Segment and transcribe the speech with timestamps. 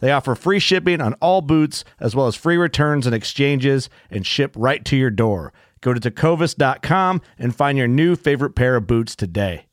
[0.00, 4.26] They offer free shipping on all boots, as well as free returns and exchanges, and
[4.26, 5.52] ship right to your door.
[5.80, 9.66] Go to tecovas.com and find your new favorite pair of boots today.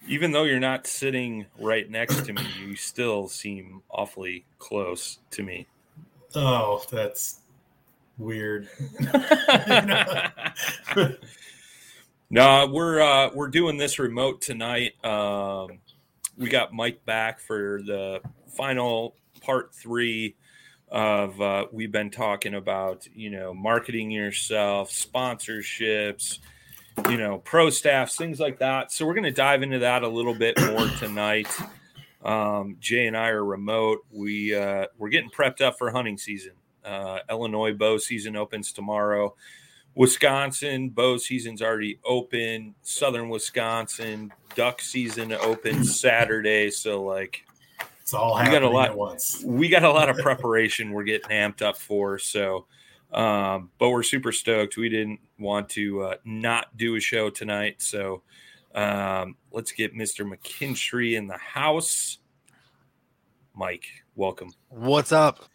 [0.08, 5.44] Even though you're not sitting right next to me, you still seem awfully close to
[5.44, 5.68] me.
[6.34, 7.42] Oh, that's
[8.18, 8.70] weird.
[12.30, 14.94] no, we're uh, we're doing this remote tonight.
[15.04, 15.80] Um,
[16.38, 18.22] we got Mike back for the
[18.56, 20.36] final part three
[20.92, 26.40] of uh, we've been talking about you know marketing yourself, sponsorships,
[27.10, 28.92] you know pro staffs, things like that.
[28.92, 31.48] So we're going to dive into that a little bit more tonight.
[32.24, 34.00] Um, Jay and I are remote.
[34.12, 36.54] We uh, we're getting prepped up for hunting season.
[36.84, 39.36] Uh, Illinois bow season opens tomorrow.
[39.96, 42.76] Wisconsin bow season's already open.
[42.82, 46.72] Southern Wisconsin duck season opens Saturday.
[46.72, 47.46] So like,
[48.10, 48.98] it's all we got a lot.
[49.46, 50.94] We got a lot of preparation.
[50.94, 52.18] we're getting amped up for.
[52.18, 52.66] So,
[53.14, 54.78] um, but we're super stoked.
[54.78, 57.84] We didn't want to uh, not do a show tonight.
[57.84, 58.24] So,
[58.74, 60.28] um, let's get Mr.
[60.28, 62.18] McKinstry in the house.
[63.54, 64.54] Mike, welcome.
[64.70, 65.46] What's up?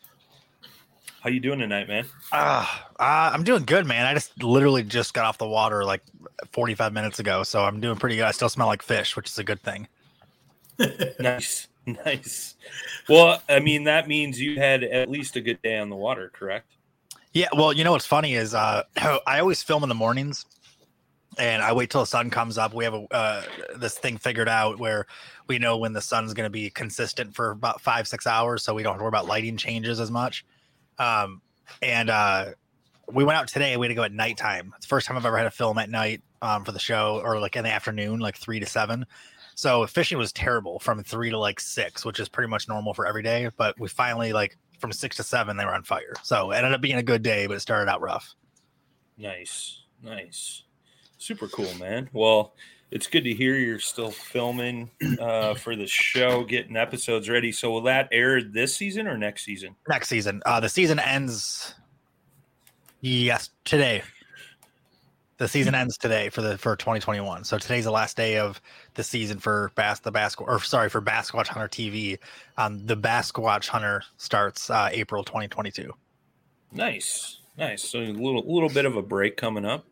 [1.23, 2.07] How you doing tonight, man?
[2.33, 4.07] Ah, uh, uh, I'm doing good, man.
[4.07, 6.03] I just literally just got off the water like
[6.53, 8.27] 45 minutes ago, so I'm doing pretty good.
[8.27, 9.89] I still smell like fish, which is a good thing.
[11.19, 11.67] nice,
[12.07, 12.55] nice.
[13.09, 16.31] Well, I mean that means you had at least a good day on the water,
[16.33, 16.73] correct?
[17.33, 17.49] Yeah.
[17.53, 18.85] Well, you know what's funny is uh,
[19.27, 20.47] I always film in the mornings,
[21.39, 22.73] and I wait till the sun comes up.
[22.73, 23.43] We have a uh,
[23.77, 25.07] this thing figured out where
[25.47, 28.75] we know when the sun's going to be consistent for about five six hours, so
[28.75, 30.45] we don't have to worry about lighting changes as much.
[30.99, 31.43] Um,
[31.83, 32.47] and uh,
[33.13, 33.77] we went out today.
[33.77, 34.73] We had to go at nighttime.
[34.77, 37.21] It's the first time I've ever had to film at night um, for the show,
[37.23, 39.07] or like in the afternoon, like three to seven.
[39.55, 43.07] So fishing was terrible from three to like six, which is pretty much normal for
[43.07, 43.49] every day.
[43.57, 46.15] But we finally like from six to seven, they were on fire.
[46.23, 48.35] So it ended up being a good day, but it started out rough.
[49.17, 50.65] Nice, nice,
[51.19, 52.11] super cool, man.
[52.13, 52.55] Well,
[52.91, 54.91] it's good to hear you're still filming
[55.21, 57.51] uh, for the show, getting episodes ready.
[57.51, 59.75] So will that air this season or next season?
[59.89, 60.43] Next season.
[60.47, 61.75] Uh, the season ends.
[63.01, 64.03] Yes, today.
[65.37, 67.45] The season ends today for the for 2021.
[67.45, 68.61] So today's the last day of
[68.95, 72.19] the season for Bass the Bask or sorry for Basquatch Hunter TV.
[72.57, 75.93] Um, the Basquatch Hunter starts uh, April 2022.
[76.73, 77.83] Nice, nice.
[77.83, 79.85] So a little little bit of a break coming up.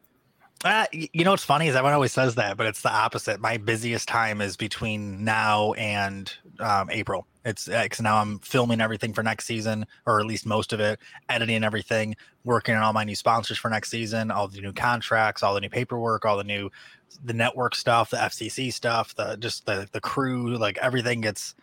[0.65, 3.41] Uh, you know what's funny is everyone always says that, but it's the opposite.
[3.41, 7.27] My busiest time is between now and um, April.
[7.45, 10.79] It's because uh, now I'm filming everything for next season, or at least most of
[10.79, 12.15] it, editing everything,
[12.45, 15.61] working on all my new sponsors for next season, all the new contracts, all the
[15.61, 16.71] new paperwork, all the new
[17.25, 21.57] the network stuff, the FCC stuff, the just the the crew, like everything gets.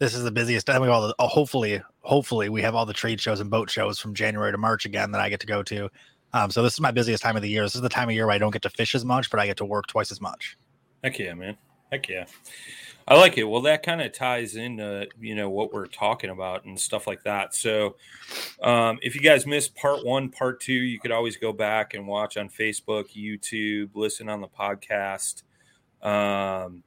[0.00, 0.82] This is the busiest time.
[0.82, 4.12] We all the, hopefully, hopefully we have all the trade shows and boat shows from
[4.12, 5.88] January to March again that I get to go to.
[6.34, 7.62] Um, so this is my busiest time of the year.
[7.62, 9.38] This is the time of year where I don't get to fish as much, but
[9.38, 10.58] I get to work twice as much.
[11.02, 11.56] Heck yeah, man.
[11.92, 12.24] Heck yeah.
[13.06, 13.44] I like it.
[13.44, 17.22] Well, that kind of ties into you know what we're talking about and stuff like
[17.22, 17.54] that.
[17.54, 17.96] So,
[18.62, 22.08] um, if you guys missed part one, part two, you could always go back and
[22.08, 25.42] watch on Facebook, YouTube, listen on the podcast.
[26.02, 26.82] Um,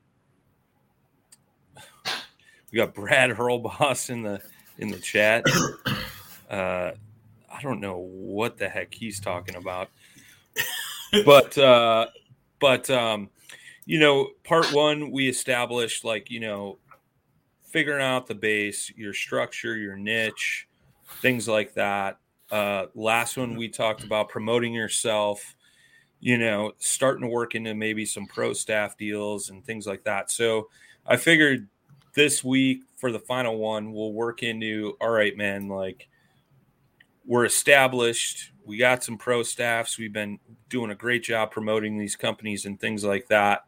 [2.72, 4.42] we got Brad Hurlboss in the
[4.78, 5.46] in the chat.
[6.50, 6.92] Uh,
[7.58, 9.90] I don't know what the heck he's talking about,
[11.26, 12.08] but uh,
[12.60, 13.30] but um,
[13.88, 16.78] you know, part one, we established like, you know,
[17.64, 20.68] figuring out the base, your structure, your niche,
[21.22, 22.20] things like that.
[22.52, 25.56] Uh, last one, we talked about promoting yourself,
[26.20, 30.30] you know, starting to work into maybe some pro staff deals and things like that.
[30.32, 30.68] So
[31.06, 31.70] I figured
[32.14, 36.10] this week for the final one, we'll work into all right, man, like
[37.28, 38.52] we're established.
[38.66, 40.00] We got some pro staffs.
[40.00, 40.40] We've been
[40.70, 43.68] doing a great job promoting these companies and things like that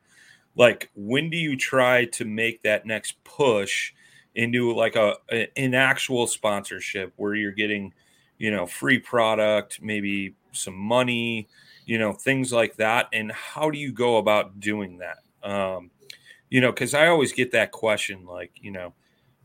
[0.59, 3.93] like when do you try to make that next push
[4.35, 5.15] into like a,
[5.57, 7.93] an actual sponsorship where you're getting
[8.37, 11.47] you know free product maybe some money
[11.85, 15.19] you know things like that and how do you go about doing that
[15.49, 15.89] um
[16.49, 18.93] you know because i always get that question like you know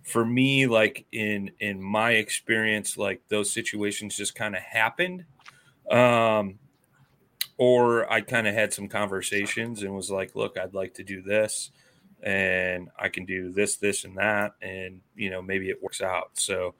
[0.04, 5.24] for me like in in my experience like those situations just kind of happened
[5.90, 6.58] um
[7.56, 11.22] or I kind of had some conversations and was like, look, I'd like to do
[11.22, 11.70] this
[12.22, 14.54] and I can do this, this, and that.
[14.60, 16.30] And, you know, maybe it works out.
[16.34, 16.74] So,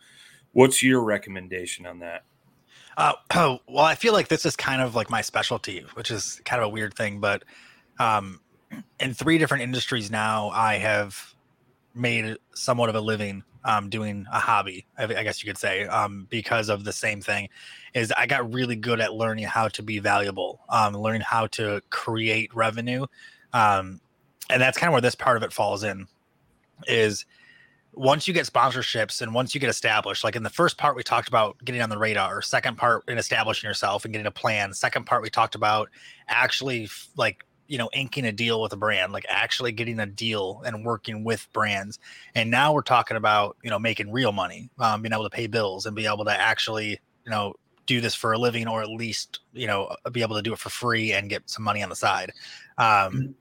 [0.53, 2.25] what's your recommendation on that?
[2.97, 6.41] Uh, oh, well, I feel like this is kind of like my specialty, which is
[6.45, 7.21] kind of a weird thing.
[7.21, 7.45] But
[7.99, 8.41] um,
[9.01, 11.34] in three different industries now, I have
[11.95, 16.27] made somewhat of a living um, doing a hobby, I guess you could say, um,
[16.29, 17.49] because of the same thing.
[17.95, 21.81] Is I got really good at learning how to be valuable, um, learning how to
[21.91, 23.07] create revenue,
[23.53, 24.01] um,
[24.51, 26.07] and that's kind of where this part of it falls in.
[26.87, 27.25] Is
[27.95, 31.03] once you get sponsorships and once you get established, like in the first part, we
[31.03, 32.43] talked about getting on the radar.
[32.43, 34.73] Second part, in establishing yourself and getting a plan.
[34.73, 35.89] Second part, we talked about
[36.29, 40.63] actually like you know inking a deal with a brand like actually getting a deal
[40.67, 41.99] and working with brands
[42.35, 45.47] and now we're talking about you know making real money um, being able to pay
[45.47, 46.91] bills and be able to actually
[47.25, 47.55] you know
[47.87, 50.53] do this for a living or at least you know uh, be able to do
[50.53, 52.33] it for free and get some money on the side
[52.79, 53.35] um,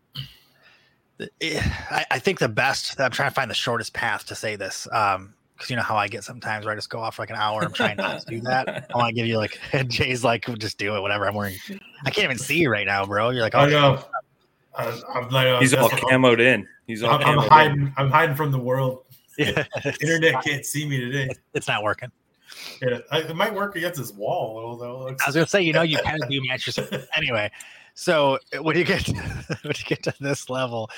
[1.42, 4.56] eh, I, I, think the best i'm trying to find the shortest path to say
[4.56, 5.34] this um,
[5.64, 7.36] because you know how I get sometimes where I just go off for like an
[7.36, 7.64] hour.
[7.64, 8.88] I'm trying not to do that.
[8.94, 11.28] I want to give you like, Jay's like, just do it, whatever.
[11.28, 11.56] I'm wearing.
[12.06, 13.30] I can't even see you right now, bro.
[13.30, 14.04] You're like, oh, I know.
[14.76, 16.68] I, I'm like, he's all camoed in.
[16.88, 17.12] He's all.
[17.12, 17.82] I'm, I'm hiding.
[17.82, 17.94] In.
[17.98, 19.00] I'm hiding from the world.
[19.36, 19.66] Yeah,
[20.00, 21.28] internet can't see me today.
[21.56, 22.12] It's not working.
[22.84, 25.08] Yeah, it might work against this wall though.
[25.08, 27.50] I was gonna say, you know, you kind of do match yourself anyway.
[27.96, 30.90] So when you get when you get to this level,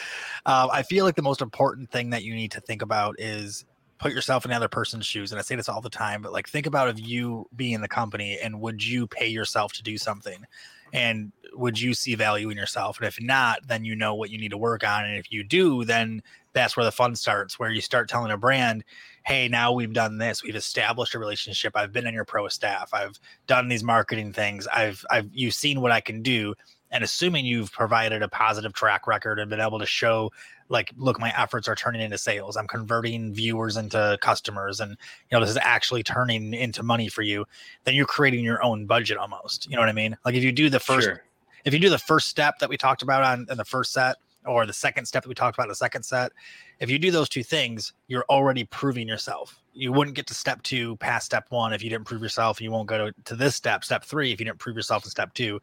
[0.46, 3.64] um, I feel like the most important thing that you need to think about is
[3.98, 5.32] put yourself in the other person's shoes.
[5.32, 7.82] And I say this all the time, but like think about if you be in
[7.82, 10.46] the company and would you pay yourself to do something?
[10.96, 12.98] And would you see value in yourself?
[12.98, 15.04] And if not, then you know what you need to work on.
[15.04, 16.24] And if you do, then
[16.54, 18.86] that's where the fun starts, where you start telling a brand,
[19.26, 20.42] hey, now we've done this.
[20.42, 21.74] We've established a relationship.
[21.76, 22.94] I've been on your pro staff.
[22.94, 24.68] I've done these marketing things.
[24.68, 26.56] I've I've you've seen what I can do.
[26.92, 30.32] And assuming you've provided a positive track record and been able to show
[30.70, 32.58] like look my efforts are turning into sales.
[32.58, 34.98] I'm converting viewers into customers and you
[35.32, 37.46] know this is actually turning into money for you
[37.84, 40.18] then you're creating your own budget almost you know what i mean?
[40.26, 41.24] Like if you do the first sure.
[41.66, 44.18] if you do the first step that we talked about on in the first set
[44.46, 46.32] or the second step that we talked about in the second set
[46.80, 49.62] if you do those two things you're already proving yourself.
[49.74, 52.62] You wouldn't get to step two past step one if you didn't prove yourself.
[52.62, 55.10] You won't go to, to this step step three if you didn't prove yourself in
[55.10, 55.60] step two.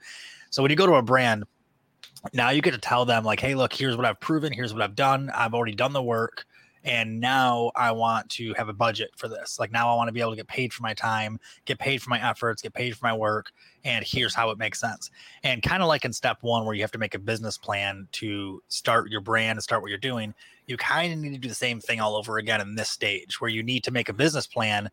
[0.50, 1.44] So when you go to a brand
[2.32, 4.82] now you get to tell them like hey look here's what i've proven here's what
[4.82, 6.46] i've done i've already done the work
[6.84, 9.58] and now i want to have a budget for this.
[9.58, 12.02] Like now i want to be able to get paid for my time get paid
[12.02, 13.52] for my efforts get paid for my work
[13.84, 15.10] and here's how it makes sense.
[15.42, 18.08] And kind of like in step one where you have to make a business plan
[18.12, 20.34] to start your brand and start what you're doing
[20.66, 23.40] you kind of need to do the same thing all over again in this stage
[23.40, 24.88] where you need to make a business plan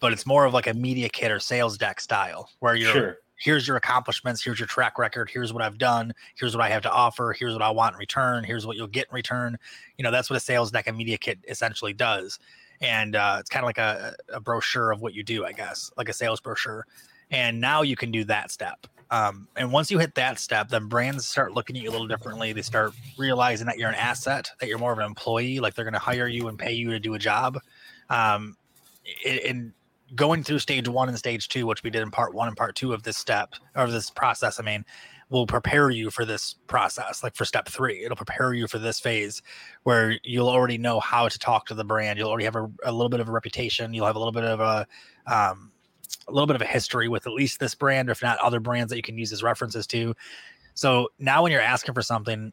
[0.00, 3.18] but it's more of like a media kit or sales deck style where you're sure
[3.38, 6.82] here's your accomplishments, here's your track record, here's what I've done, here's what I have
[6.82, 9.56] to offer, here's what I want in return, here's what you'll get in return.
[9.96, 12.38] You know, that's what a sales deck and media kit essentially does.
[12.80, 15.90] And uh, it's kind of like a, a brochure of what you do, I guess,
[15.96, 16.86] like a sales brochure.
[17.30, 18.86] And now you can do that step.
[19.10, 22.06] Um, and once you hit that step, then brands start looking at you a little
[22.06, 22.52] differently.
[22.52, 25.84] They start realizing that you're an asset, that you're more of an employee, like they're
[25.84, 27.58] going to hire you and pay you to do a job.
[28.10, 28.56] Um,
[29.26, 29.72] and
[30.14, 32.74] going through stage one and stage two, which we did in part one and part
[32.74, 34.84] two of this step or this process, I mean,
[35.30, 38.04] will prepare you for this process, like for step three.
[38.04, 39.42] It'll prepare you for this phase
[39.82, 42.18] where you'll already know how to talk to the brand.
[42.18, 43.92] You'll already have a, a little bit of a reputation.
[43.92, 44.86] You'll have a little bit of a,
[45.26, 45.72] um,
[46.26, 48.60] a little bit of a history with at least this brand, or if not other
[48.60, 50.14] brands that you can use as references to.
[50.74, 52.52] So now when you're asking for something,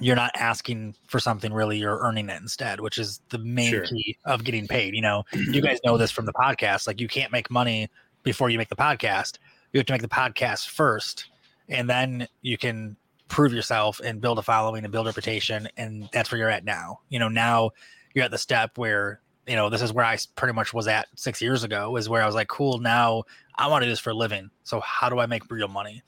[0.00, 3.84] you're not asking for something really, you're earning it instead, which is the main sure.
[3.84, 4.94] key of getting paid.
[4.94, 6.86] You know, you guys know this from the podcast.
[6.86, 7.88] Like you can't make money
[8.22, 9.38] before you make the podcast.
[9.72, 11.26] You have to make the podcast first,
[11.68, 12.96] and then you can
[13.28, 15.68] prove yourself and build a following and build a reputation.
[15.76, 17.00] And that's where you're at now.
[17.08, 17.70] You know, now
[18.14, 21.08] you're at the step where you know, this is where I pretty much was at
[21.16, 23.24] six years ago, is where I was like, cool, now
[23.56, 24.50] I want to do this for a living.
[24.62, 26.04] So how do I make real money?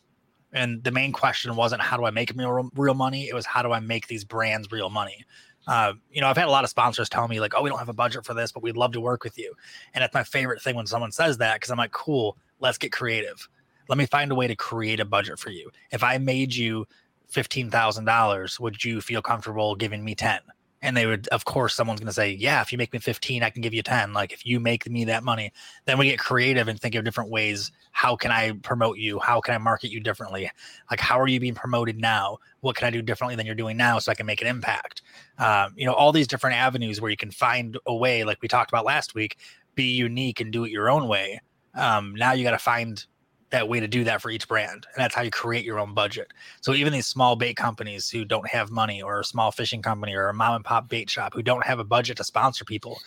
[0.52, 3.28] And the main question wasn't how do I make real, real money?
[3.28, 5.25] It was how do I make these brands real money?
[5.66, 7.78] Uh, you know, I've had a lot of sponsors tell me like, "Oh, we don't
[7.78, 9.54] have a budget for this, but we'd love to work with you."
[9.94, 12.92] And that's my favorite thing when someone says that because I'm like, "Cool, let's get
[12.92, 13.49] creative.
[13.88, 15.71] Let me find a way to create a budget for you.
[15.92, 16.87] If I made you
[17.28, 20.40] fifteen thousand dollars, would you feel comfortable giving me ten?
[20.83, 23.43] And they would of course someone's going to say yeah if you make me 15
[23.43, 25.53] i can give you 10 like if you make me that money.
[25.85, 29.19] Then we get creative and think of different ways how can i promote you?
[29.19, 30.51] How can i market you differently?
[30.91, 32.39] Like how are you being promoted now?
[32.61, 35.03] What can i do differently than you're doing now so i can make an impact?
[35.39, 38.49] Um, you know all these different avenues where you can find a way like we
[38.49, 39.39] talked about last week
[39.75, 41.41] be unique and do it your own way.
[41.75, 43.05] Um, now you got to find
[43.52, 44.87] that way to do that for each brand.
[44.94, 46.32] And that's how you create your own budget.
[46.61, 50.14] So even these small bait companies who don't have money or a small fishing company
[50.14, 52.99] or a mom and pop bait shop who don't have a budget to sponsor people,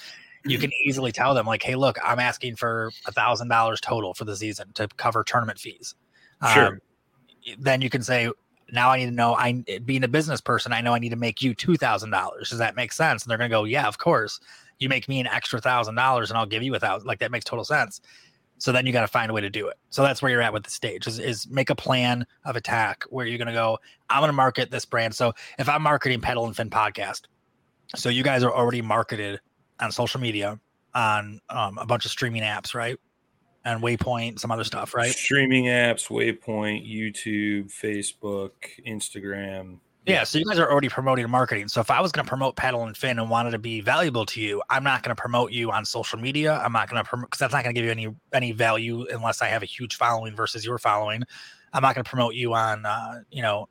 [0.46, 4.14] you can easily tell them like, hey, look, I'm asking for a thousand dollars total
[4.14, 5.96] for the season to cover tournament fees.
[6.54, 6.68] Sure.
[6.68, 6.80] Um,
[7.58, 8.30] then you can say,
[8.72, 11.16] now I need to know I being a business person, I know I need to
[11.16, 12.50] make you two thousand dollars.
[12.50, 13.24] Does that make sense?
[13.24, 14.40] And they're gonna go, Yeah, of course.
[14.78, 17.08] You make me an extra thousand dollars and I'll give you a thousand.
[17.08, 18.02] Like that makes total sense.
[18.58, 19.76] So then you got to find a way to do it.
[19.90, 23.04] So that's where you're at with the stage is, is make a plan of attack
[23.10, 23.78] where you're going to go,
[24.10, 25.14] I'm going to market this brand.
[25.14, 27.24] So if I'm marketing Paddle and Fin podcast,
[27.96, 29.40] so you guys are already marketed
[29.80, 30.60] on social media
[30.94, 32.98] on um, a bunch of streaming apps, right?
[33.66, 35.12] And Waypoint, some other stuff, right?
[35.12, 38.52] Streaming apps, Waypoint, YouTube, Facebook,
[38.88, 41.68] Instagram, yeah, so you guys are already promoting marketing.
[41.68, 44.26] So if I was going to promote Paddle and Fin and wanted to be valuable
[44.28, 46.62] to you, I'm not going to promote you on social media.
[46.64, 49.08] I'm not going to promote because that's not going to give you any any value
[49.12, 51.24] unless I have a huge following versus your following.
[51.74, 53.68] I'm not going to promote you on uh, you know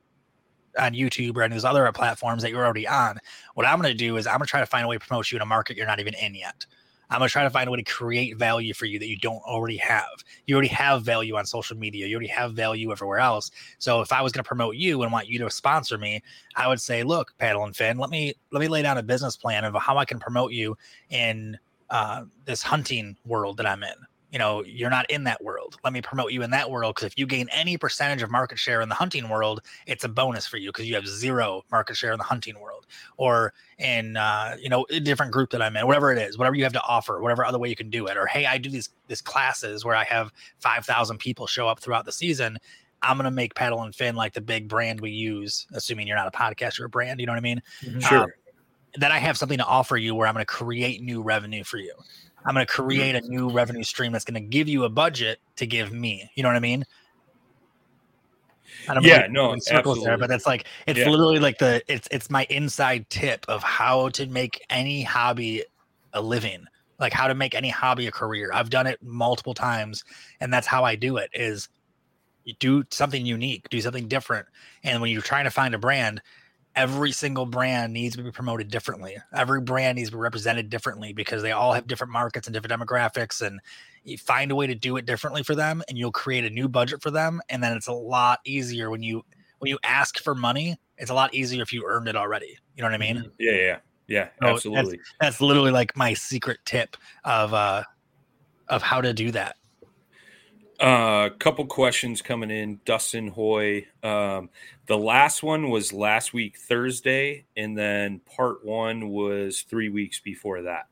[0.77, 3.17] on YouTube or any of those other platforms that you're already on.
[3.53, 5.05] What I'm going to do is I'm going to try to find a way to
[5.05, 6.65] promote you in a market you're not even in yet.
[7.09, 9.41] I'm gonna try to find a way to create value for you that you don't
[9.43, 10.05] already have.
[10.47, 12.07] You already have value on social media.
[12.07, 13.51] You already have value everywhere else.
[13.77, 16.21] So if I was gonna promote you and want you to sponsor me,
[16.55, 19.37] I would say, look, Paddle and Fin, let me let me lay down a business
[19.37, 20.77] plan of how I can promote you
[21.09, 21.57] in
[21.89, 23.95] uh, this hunting world that I'm in
[24.35, 25.77] you know you're not in that world.
[25.85, 28.59] Let me promote you in that world because if you gain any percentage of market
[28.59, 31.95] share in the hunting world it's a bonus for you because you have zero market
[31.95, 35.77] share in the hunting world or in uh, you know a different group that i'm
[35.77, 38.07] in whatever it is whatever you have to offer whatever other way you can do
[38.07, 41.79] it or hey i do these these classes where i have 5000 people show up
[41.79, 42.57] throughout the season
[43.03, 46.17] i'm going to make paddle and fin like the big brand we use assuming you're
[46.17, 47.61] not a podcast or a brand you know what i mean?
[47.85, 47.99] Mm-hmm.
[48.01, 48.23] sure.
[48.23, 48.29] um,
[48.95, 51.77] then i have something to offer you where i'm going to create new revenue for
[51.77, 51.93] you
[52.45, 53.29] I'm going to create a mm-hmm.
[53.29, 56.29] new revenue stream that's going to give you a budget to give me.
[56.35, 56.85] You know what I mean?
[58.87, 61.09] I don't yeah, no, circles there, but that's like it's yeah.
[61.09, 65.63] literally like the it's it's my inside tip of how to make any hobby
[66.13, 66.65] a living,
[66.99, 68.51] like how to make any hobby a career.
[68.53, 70.03] I've done it multiple times,
[70.39, 71.29] and that's how I do it.
[71.33, 71.69] Is
[72.43, 74.47] you do something unique, do something different,
[74.83, 76.21] and when you're trying to find a brand,
[76.75, 79.17] every single brand needs to be promoted differently.
[79.33, 82.79] Every brand needs to be represented differently because they all have different markets and different
[82.79, 83.41] demographics.
[83.45, 83.59] And
[84.03, 86.67] you find a way to do it differently for them, and you'll create a new
[86.67, 87.41] budget for them.
[87.49, 89.23] And then it's a lot easier when you
[89.59, 90.77] when you ask for money.
[90.97, 92.57] It's a lot easier if you earned it already.
[92.75, 93.17] You know what I mean?
[93.17, 93.29] Mm-hmm.
[93.39, 93.77] Yeah, yeah,
[94.07, 94.29] yeah.
[94.41, 94.97] So absolutely.
[94.97, 97.83] That's, that's literally like my secret tip of uh
[98.67, 99.55] of how to do that.
[100.81, 102.81] A uh, couple questions coming in.
[102.83, 103.87] Dustin Hoy.
[104.03, 104.49] Um,
[104.87, 110.63] the last one was last week, Thursday, and then part one was three weeks before
[110.63, 110.87] that.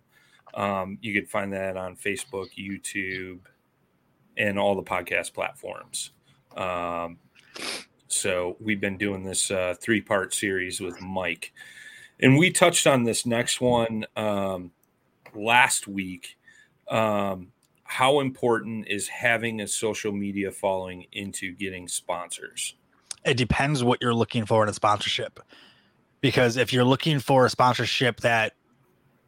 [0.54, 3.40] Um, you could find that on Facebook, YouTube,
[4.38, 6.12] and all the podcast platforms.
[6.56, 7.18] Um,
[8.08, 11.52] so we've been doing this uh, three part series with Mike,
[12.22, 14.72] and we touched on this next one um,
[15.36, 16.38] last week.
[16.90, 17.53] Um,
[17.94, 22.74] how important is having a social media following into getting sponsors?
[23.24, 25.40] It depends what you're looking for in a sponsorship.
[26.20, 28.54] Because if you're looking for a sponsorship that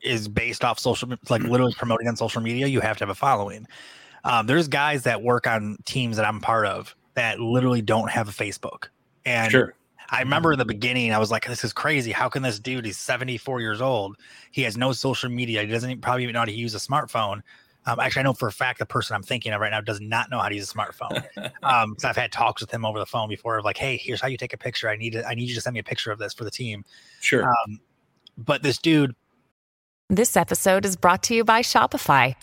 [0.01, 3.15] is based off social, like literally promoting on social media, you have to have a
[3.15, 3.67] following.
[4.23, 8.27] Um, there's guys that work on teams that I'm part of that literally don't have
[8.27, 8.85] a Facebook.
[9.27, 9.75] And Sure.
[10.09, 12.11] I remember in the beginning, I was like, this is crazy.
[12.11, 14.17] How can this dude, he's 74 years old,
[14.49, 16.79] he has no social media, he doesn't even, probably even know how to use a
[16.79, 17.43] smartphone.
[17.85, 20.01] Um, actually, I know for a fact the person I'm thinking of right now does
[20.01, 21.23] not know how to use a smartphone.
[21.63, 24.21] Um, because I've had talks with him over the phone before of like, hey, here's
[24.21, 24.87] how you take a picture.
[24.87, 26.51] I need to, I need you to send me a picture of this for the
[26.51, 26.85] team.
[27.21, 27.43] Sure.
[27.43, 27.79] Um,
[28.37, 29.15] but this dude,
[30.09, 32.35] This episode is brought to you by Shopify.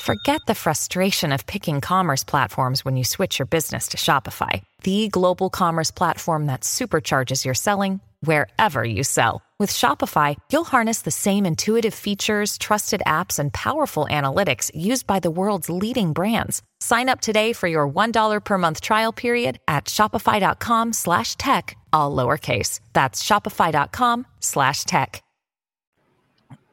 [0.00, 5.08] Forget the frustration of picking commerce platforms when you switch your business to Shopify, the
[5.08, 9.43] global commerce platform that supercharges your selling wherever you sell.
[9.60, 15.20] With Shopify, you'll harness the same intuitive features, trusted apps, and powerful analytics used by
[15.20, 16.60] the world's leading brands.
[16.80, 22.14] Sign up today for your $1 per month trial period at shopify.com slash tech, all
[22.14, 22.80] lowercase.
[22.94, 25.22] That's shopify.com slash tech.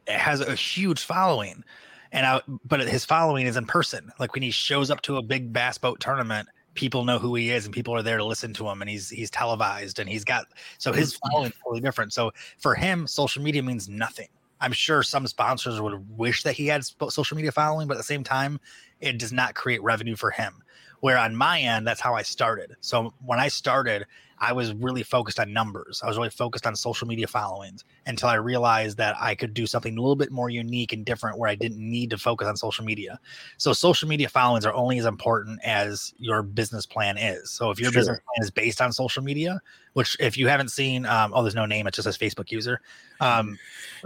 [0.07, 1.63] It has a huge following
[2.11, 5.21] and I, but his following is in person like when he shows up to a
[5.21, 8.53] big bass boat tournament people know who he is and people are there to listen
[8.53, 10.45] to him and he's he's televised and he's got
[10.77, 11.29] so his mm-hmm.
[11.29, 12.13] following is totally different.
[12.13, 14.29] So for him social media means nothing.
[14.59, 18.03] I'm sure some sponsors would wish that he had social media following but at the
[18.03, 18.59] same time
[18.99, 20.63] it does not create revenue for him.
[20.99, 22.75] Where on my end that's how i started.
[22.79, 24.05] So when i started
[24.43, 26.01] I was really focused on numbers.
[26.03, 29.67] I was really focused on social media followings until I realized that I could do
[29.67, 32.57] something a little bit more unique and different where I didn't need to focus on
[32.57, 33.19] social media.
[33.57, 37.51] So social media followings are only as important as your business plan is.
[37.51, 37.99] So if your Sure.
[38.01, 39.61] business plan is based on social media,
[39.93, 42.81] which if you haven't seen, um, oh, there's no name, it just says Facebook user.
[43.19, 43.59] Um,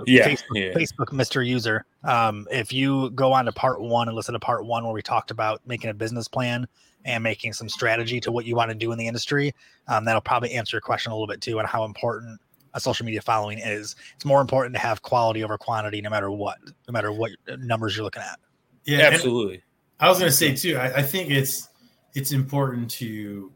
[0.06, 0.74] Yeah, Facebook, yeah.
[0.74, 1.48] Facebook Mr.
[1.48, 1.86] User.
[2.04, 5.02] Um, if you go on to part one and listen to part one where we
[5.02, 6.68] talked about making a business plan
[7.06, 9.54] and making some strategy to what you want to do in the industry,
[9.88, 12.40] um, that'll probably answer your question a little bit too on how important
[12.74, 13.96] a social media following is.
[14.16, 17.96] It's more important to have quality over quantity, no matter what, no matter what numbers
[17.96, 18.40] you're looking at.
[18.84, 19.64] Yeah, and Absolutely.
[20.00, 20.78] I was gonna say too.
[20.78, 21.70] I, I think it's
[22.14, 23.52] it's important to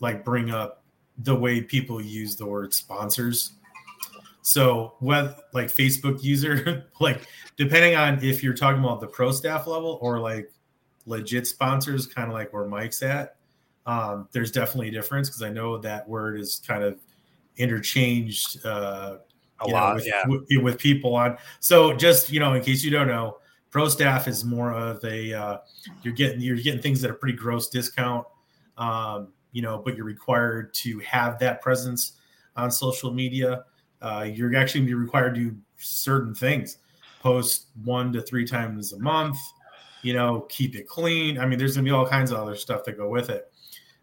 [0.00, 0.82] like bring up
[1.18, 3.52] the way people use the word sponsors.
[4.42, 9.66] So, whether like Facebook user, like depending on if you're talking about the pro staff
[9.66, 10.50] level or like
[11.06, 13.36] legit sponsors, kind of like where Mike's at,
[13.86, 16.98] um, there's definitely a difference because I know that word is kind of
[17.56, 19.16] interchanged uh,
[19.60, 20.22] A you know, lot, with, yeah.
[20.26, 21.36] with, with people on.
[21.60, 23.38] So just you know, in case you don't know,
[23.70, 25.58] pro staff is more of a uh,
[26.02, 28.26] you're getting you're getting things at a pretty gross discount,
[28.78, 32.12] um, you know, but you're required to have that presence
[32.56, 33.64] on social media.
[34.00, 36.78] Uh, you're actually be required to do certain things,
[37.20, 39.38] post one to three times a month.
[40.02, 41.38] You know, keep it clean.
[41.38, 43.52] I mean, there's gonna be all kinds of other stuff that go with it.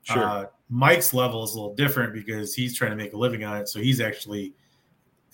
[0.03, 0.23] Sure.
[0.23, 3.57] Uh, Mike's level is a little different because he's trying to make a living on
[3.57, 3.67] it.
[3.67, 4.53] So he's actually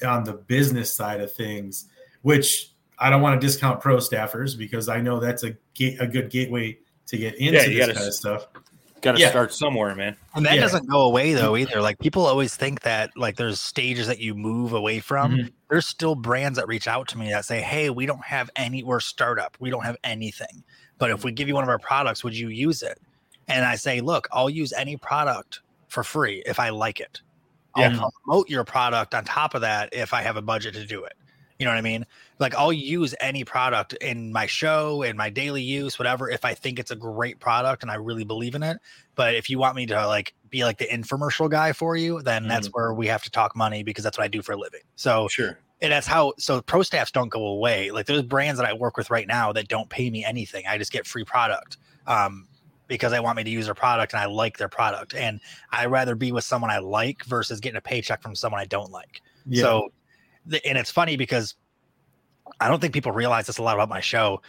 [0.06, 1.86] on the business side of things,
[2.21, 6.08] which I don't want to discount pro staffers because I know that's a gate, a
[6.08, 8.47] good gateway to get into Yeah, this gotta kind of stuff.
[9.01, 9.29] Got to yeah.
[9.29, 10.15] start somewhere, man.
[10.34, 10.62] And that Yeah.
[10.62, 11.81] doesn't go away though either.
[11.81, 15.31] Like people always think that like there's stages that you move away from.
[15.36, 15.51] Mhm.
[15.69, 18.84] There's still brands that reach out to me that say, "Hey, we don't have any.
[18.84, 19.58] We're a startup.
[19.60, 20.63] We don't have anything.
[20.97, 22.99] But if we give you one of our products, would you use it?"
[23.47, 27.21] And I say, "Look, I'll use any product for free if I like it.
[27.75, 27.99] I'll Yeah.
[28.23, 31.13] promote your product on top of that if I have a budget to do it.
[31.59, 32.05] You know what I mean?
[32.39, 36.53] Like I'll use any product in my show, in my daily use, whatever, if I
[36.53, 38.77] think it's a great product and I really believe in it.
[39.15, 42.47] But if you want me to like be like the infomercial guy for you, then
[42.47, 44.81] that's where we have to talk money because that's what I do for a living.
[44.97, 45.57] So Sure.
[45.81, 47.91] and that's how so pro staffs don't go away.
[47.91, 50.65] Like there's brands that I work with right now that don't pay me anything.
[50.67, 51.77] I just get free product.
[52.05, 52.47] Um
[52.87, 55.15] because they want me to use their product and I like their product.
[55.15, 55.39] And
[55.71, 58.91] I'd rather be with someone I like versus getting a paycheck from someone I don't
[58.91, 59.21] like.
[59.47, 59.63] Yeah.
[59.63, 59.91] So,
[60.45, 61.55] and it's funny because
[62.60, 64.41] I don't think people realize this a lot about my show,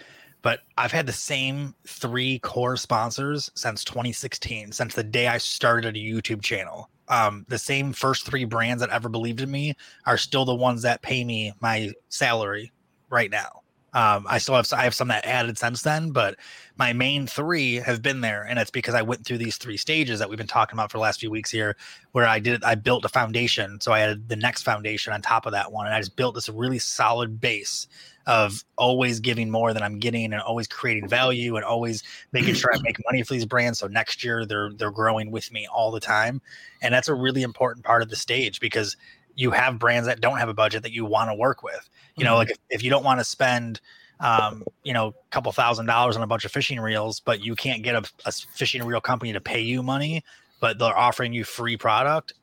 [0.42, 5.96] but I've had the same three core sponsors since 2016, since the day I started
[5.96, 6.90] a YouTube channel.
[7.08, 9.74] Um, the same first three brands that ever believed in me
[10.06, 12.72] are still the ones that pay me my salary
[13.10, 13.62] right now.
[13.96, 16.36] Um, I still have I have some that added since then, but
[16.76, 20.18] my main three have been there, and it's because I went through these three stages
[20.18, 21.78] that we've been talking about for the last few weeks here,
[22.12, 25.46] where I did I built a foundation, so I added the next foundation on top
[25.46, 27.86] of that one, and I just built this really solid base
[28.26, 32.74] of always giving more than I'm getting, and always creating value, and always making sure
[32.74, 33.78] I make money for these brands.
[33.78, 36.42] So next year they're they're growing with me all the time,
[36.82, 38.94] and that's a really important part of the stage because
[39.36, 41.88] you have brands that don't have a budget that you want to work with.
[42.16, 42.38] You know, mm-hmm.
[42.38, 43.80] like if, if you don't want to spend
[44.20, 47.54] um, you know, a couple thousand dollars on a bunch of fishing reels, but you
[47.54, 50.24] can't get a, a, fishing reel company to pay you money,
[50.60, 52.34] but they're offering you free product,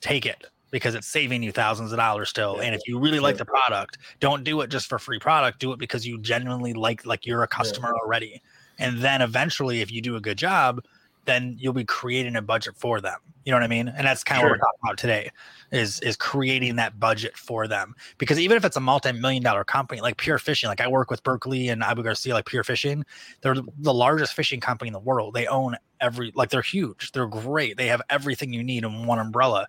[0.00, 2.56] take it because it's saving you thousands of dollars still.
[2.56, 2.64] Yeah.
[2.64, 5.60] And if you really like the product, don't do it just for free product.
[5.60, 8.00] Do it because you genuinely like like you're a customer yeah.
[8.02, 8.42] already.
[8.78, 10.82] And then eventually, if you do a good job,
[11.28, 13.18] then you'll be creating a budget for them.
[13.44, 13.88] You know what I mean?
[13.88, 14.50] And that's kind of sure.
[14.50, 15.30] what we're talking about today
[15.70, 17.94] is is creating that budget for them.
[18.16, 21.22] Because even if it's a multi-million dollar company like Pure Fishing, like I work with
[21.22, 23.04] Berkley and Abu Garcia, like Pure Fishing,
[23.42, 25.34] they're the largest fishing company in the world.
[25.34, 27.12] They own every like they're huge.
[27.12, 27.76] They're great.
[27.76, 29.66] They have everything you need in one umbrella.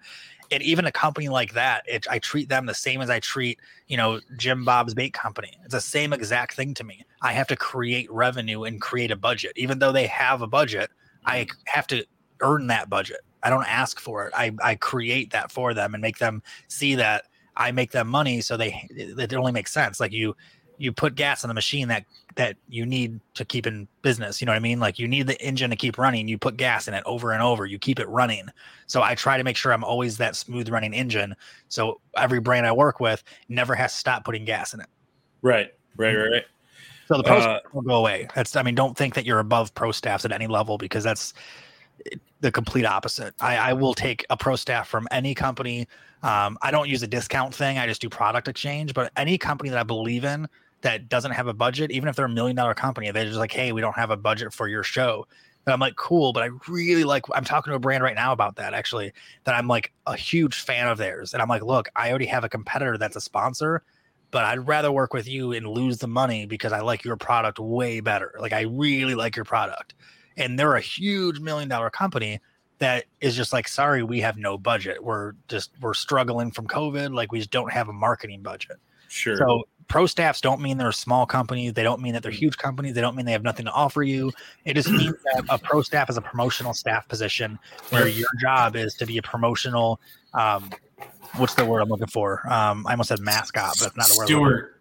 [0.51, 3.59] And even a company like that, it, I treat them the same as I treat,
[3.87, 5.55] you know, Jim Bob's Bait Company.
[5.63, 7.05] It's the same exact thing to me.
[7.21, 10.89] I have to create revenue and create a budget, even though they have a budget
[11.29, 11.51] I mm.
[11.65, 12.05] have to
[12.41, 13.21] earn that budget.
[13.43, 14.33] I don't ask for it.
[14.35, 18.41] I, I create that for them and make them see that I make them money
[18.41, 19.99] so they it only makes sense.
[19.99, 20.35] Like you
[20.77, 24.41] you put gas in the machine that that you need to keep in business.
[24.41, 24.79] You know what I mean?
[24.79, 26.27] Like you need the engine to keep running.
[26.27, 27.65] You put gas in it over and over.
[27.65, 28.47] You keep it running.
[28.87, 31.35] So I try to make sure I'm always that smooth running engine.
[31.67, 34.87] So every brand I work with never has to stop putting gas in it.
[35.41, 35.73] Right.
[35.97, 36.15] Right.
[36.15, 36.23] Mm.
[36.23, 36.31] Right.
[36.31, 36.45] right.
[37.09, 38.27] So the pro uh, will go away.
[38.35, 41.33] That's I mean, don't think that you're above pro staffs at any level because that's
[42.39, 43.33] the complete opposite.
[43.39, 45.87] I, I will take a pro staff from any company.
[46.21, 47.79] Um, I don't use a discount thing.
[47.79, 48.93] I just do product exchange.
[48.93, 50.47] But any company that I believe in
[50.81, 53.51] that doesn't have a budget, even if they're a million dollar company, they're just like,
[53.51, 55.25] hey, we don't have a budget for your show.
[55.65, 57.25] And I'm like, cool, but I really like.
[57.33, 59.13] I'm talking to a brand right now about that actually.
[59.45, 62.43] That I'm like a huge fan of theirs, and I'm like, look, I already have
[62.43, 63.81] a competitor that's a sponsor
[64.31, 67.59] but I'd rather work with you and lose the money because I like your product
[67.59, 68.35] way better.
[68.39, 69.93] Like I really like your product.
[70.37, 72.39] And they're a huge million dollar company
[72.77, 75.03] that is just like, sorry, we have no budget.
[75.03, 77.13] We're just we're struggling from COVID.
[77.13, 78.77] Like we just don't have a marketing budget.
[79.09, 79.37] Sure.
[79.37, 81.71] So pro staffs don't mean they're a small company.
[81.71, 82.93] They don't mean that they're huge companies.
[82.93, 84.31] They don't mean they have nothing to offer you.
[84.63, 88.75] It just means that a pro staff is a promotional staff position where your job
[88.75, 89.99] is to be a promotional
[90.33, 90.69] um,
[91.39, 92.41] what's the word I'm looking for?
[92.51, 94.27] Um, I almost said mascot, but that's not the word.
[94.27, 94.75] Steward.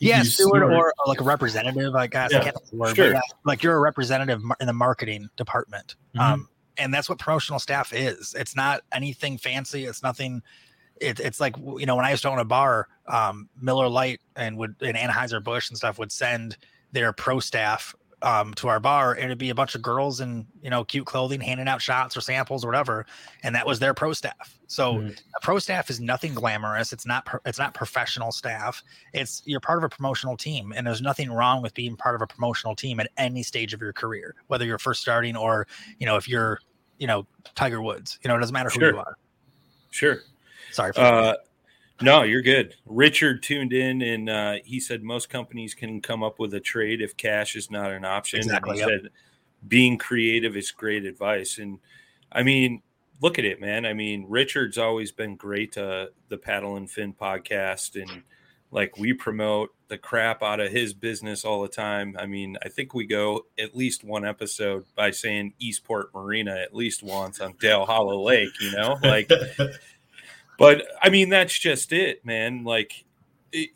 [0.00, 1.94] Yeah, steward, or like a representative.
[1.94, 3.12] I guess yeah, I can't the word, sure.
[3.12, 5.96] yeah, like you're a representative in the marketing department.
[6.14, 6.20] Mm-hmm.
[6.20, 8.34] Um, and that's what promotional staff is.
[8.38, 9.86] It's not anything fancy.
[9.86, 10.42] It's nothing.
[11.00, 14.20] It, it's like you know when I used to own a bar, um, Miller Lite
[14.36, 16.56] and would and Anheuser Busch and stuff would send
[16.92, 20.46] their pro staff um, to our bar, and it'd be a bunch of girls in
[20.62, 23.06] you know cute clothing handing out shots or samples or whatever,
[23.42, 24.58] and that was their pro staff.
[24.66, 25.08] So mm-hmm.
[25.08, 26.92] a pro staff is nothing glamorous.
[26.92, 28.82] It's not it's not professional staff.
[29.12, 32.22] It's you're part of a promotional team, and there's nothing wrong with being part of
[32.22, 35.66] a promotional team at any stage of your career, whether you're first starting or
[35.98, 36.60] you know if you're
[36.98, 38.18] you know Tiger Woods.
[38.22, 38.92] You know it doesn't matter who sure.
[38.92, 39.16] you are.
[39.90, 40.18] Sure.
[40.70, 40.92] Sorry.
[40.96, 41.34] uh,
[42.00, 42.74] no, you're good.
[42.86, 47.00] Richard tuned in and uh, he said most companies can come up with a trade
[47.00, 48.40] if cash is not an option.
[48.40, 48.74] Exactly.
[48.74, 48.88] he yep.
[48.88, 49.10] said
[49.66, 51.58] being creative is great advice.
[51.58, 51.78] And
[52.30, 52.82] I mean,
[53.20, 53.84] look at it, man.
[53.84, 58.00] I mean, Richard's always been great to the Paddle and Fin podcast.
[58.00, 58.22] And
[58.70, 62.16] like we promote the crap out of his business all the time.
[62.18, 66.74] I mean, I think we go at least one episode by saying Eastport Marina at
[66.74, 68.98] least once on Dale Hollow Lake, you know?
[69.02, 69.30] Like
[70.58, 72.64] But I mean, that's just it, man.
[72.64, 73.04] Like,
[73.52, 73.70] it,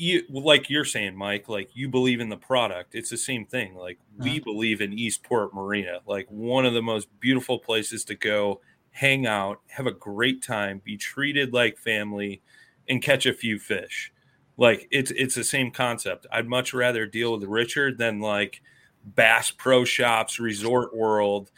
[0.00, 1.48] you like you're saying, Mike.
[1.48, 2.94] Like you believe in the product.
[2.94, 3.74] It's the same thing.
[3.74, 4.40] Like we uh-huh.
[4.44, 8.60] believe in Eastport Marina, like one of the most beautiful places to go,
[8.92, 12.40] hang out, have a great time, be treated like family,
[12.88, 14.12] and catch a few fish.
[14.56, 16.26] Like it's it's the same concept.
[16.32, 18.62] I'd much rather deal with Richard than like
[19.04, 21.50] Bass Pro Shops, Resort World,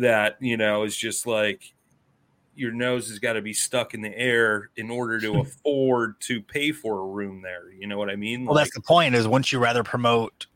[0.00, 1.74] that you know is just like
[2.60, 6.42] your nose has got to be stuck in the air in order to afford to
[6.42, 7.72] pay for a room there.
[7.72, 8.44] You know what I mean?
[8.44, 9.14] Well, like, that's the point.
[9.14, 10.46] Is once you rather promote,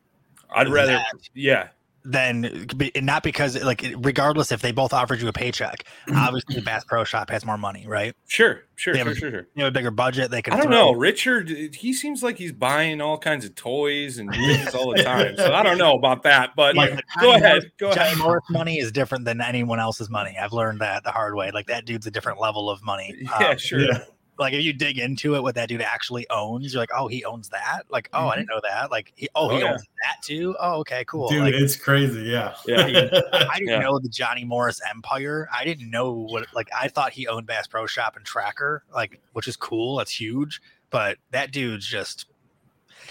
[0.51, 1.69] I'd rather, that, yeah,
[2.05, 6.17] then not because like regardless if they both offered you a paycheck mm-hmm.
[6.17, 9.47] obviously bass pro shop has more money right sure sure they sure, a, sure sure
[9.55, 12.51] you know a bigger budget they can i don't know richard he seems like he's
[12.51, 16.23] buying all kinds of toys and things all the time so i don't know about
[16.23, 20.09] that but like, go ahead go Johnny ahead Morris money is different than anyone else's
[20.09, 23.15] money i've learned that the hard way like that dude's a different level of money
[23.39, 23.99] yeah um, sure yeah.
[24.37, 27.23] Like if you dig into it, what that dude actually owns, you're like, oh, he
[27.23, 27.83] owns that.
[27.89, 28.55] Like, oh, I didn't mm-hmm.
[28.55, 28.91] know that.
[28.91, 29.71] Like, he, oh, he Oh, yeah.
[29.71, 30.55] owns that too.
[30.59, 31.29] Oh, okay, cool.
[31.29, 32.21] Dude, Like, it's crazy.
[32.21, 32.55] Yeah.
[32.67, 32.83] Yeah.
[33.33, 33.79] I didn't Yeah.
[33.79, 35.47] know the Johnny Morris empire.
[35.53, 39.21] I didn't know what like I thought he owned Bass Pro Shop and Tracker, like
[39.33, 39.97] which is cool.
[39.97, 40.61] That's huge.
[40.89, 42.25] But that dude's just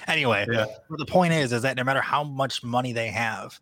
[0.06, 0.46] anyway.
[0.50, 0.66] Yeah.
[0.90, 3.58] The point is, is that no matter how much money they have,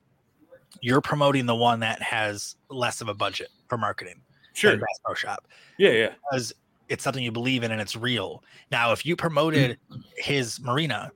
[0.80, 4.20] you're promoting the one that has less of a budget for marketing.
[4.54, 4.76] Sure.
[4.76, 5.48] Bass Pro Shop
[5.78, 6.08] Yeah, yeah.
[6.30, 6.52] because
[6.92, 8.44] it's something you believe in and it's real.
[8.70, 9.18] Now, if you mm.
[9.18, 9.78] promoted
[10.18, 11.10] his marina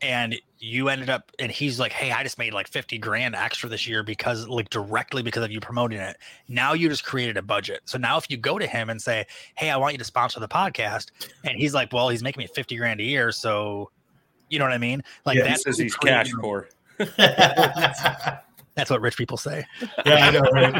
[0.00, 3.68] and you ended up and he's like, Hey, I just made like 50 grand extra
[3.68, 6.16] this year because like directly because of you promoting it.
[6.48, 7.82] Now you just created a budget.
[7.84, 10.40] So now if you go to him and say, Hey, I want you to sponsor
[10.40, 11.10] the podcast,
[11.44, 13.30] and he's like, Well, he's making me 50 grand a year.
[13.30, 13.90] So
[14.48, 15.02] you know what I mean?
[15.26, 16.70] Like Yeah, He that's says he's cash poor.
[18.76, 19.66] That's what rich people say.
[20.06, 20.72] yeah, I know, right?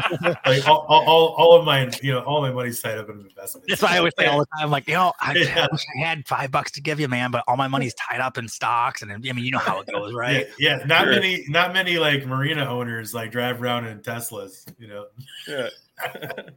[0.45, 3.19] Like all, all, all, all of my, you know, all my money's tied up in
[3.19, 3.67] investments.
[3.67, 5.65] That's why I always say all the time, like, you know, I, Yeah.
[5.65, 8.21] I wish I had five bucks to give you, man, but all my money's tied
[8.21, 9.01] up in stocks.
[9.01, 10.47] And I mean, you know how it goes, right?
[10.57, 11.13] Yeah, yeah, not Sure.
[11.13, 14.65] many, not many like marina owners like drive around in Teslas.
[14.79, 15.05] You know,
[15.47, 15.69] Yeah.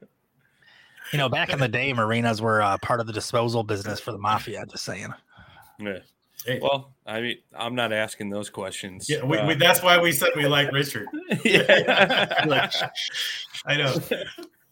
[1.13, 4.11] You know, back in the day, marinas were uh, part of the disposal business for
[4.11, 4.65] the mafia.
[4.67, 5.13] Just saying.
[5.79, 5.99] Yeah.
[6.45, 6.61] Hey.
[6.63, 9.09] Well, I mean, I'm not asking those questions.
[9.09, 11.07] yeah, we, Uh, we, that's why we said we like Richard.
[11.45, 12.45] yeah.
[12.47, 12.73] Like,
[13.67, 13.95] I know.
[13.97, 14.01] Oh,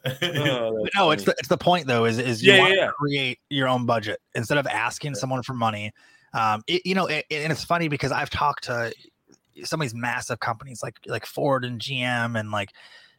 [0.04, 2.04] But that's no, it's the, it's the point though.
[2.04, 2.86] Is is you Yeah, want yeah, yeah.
[2.88, 5.92] to create your own budget instead of asking someone for money.
[6.34, 8.92] Um, it, you know, it, and it's funny because I've talked to
[9.64, 12.70] some of these massive companies like like Ford and GM and like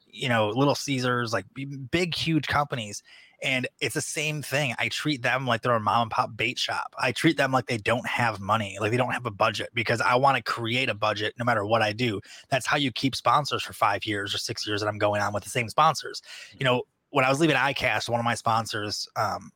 [0.07, 1.45] you know Little Caesars, like
[1.91, 3.01] big huge companies.
[3.43, 4.73] And it's the same thing.
[4.79, 6.95] I treat them like they're a mom and pop bait shop.
[6.97, 9.99] I treat them like they don't have money, like they don't have a budget because
[9.99, 12.21] I want to create a budget no matter what I do.
[12.49, 15.33] That's how you keep sponsors for five years or six years that I'm going on
[15.33, 16.21] with the same sponsors.
[16.57, 19.51] You know, when I was leaving iCast, one of my sponsors um,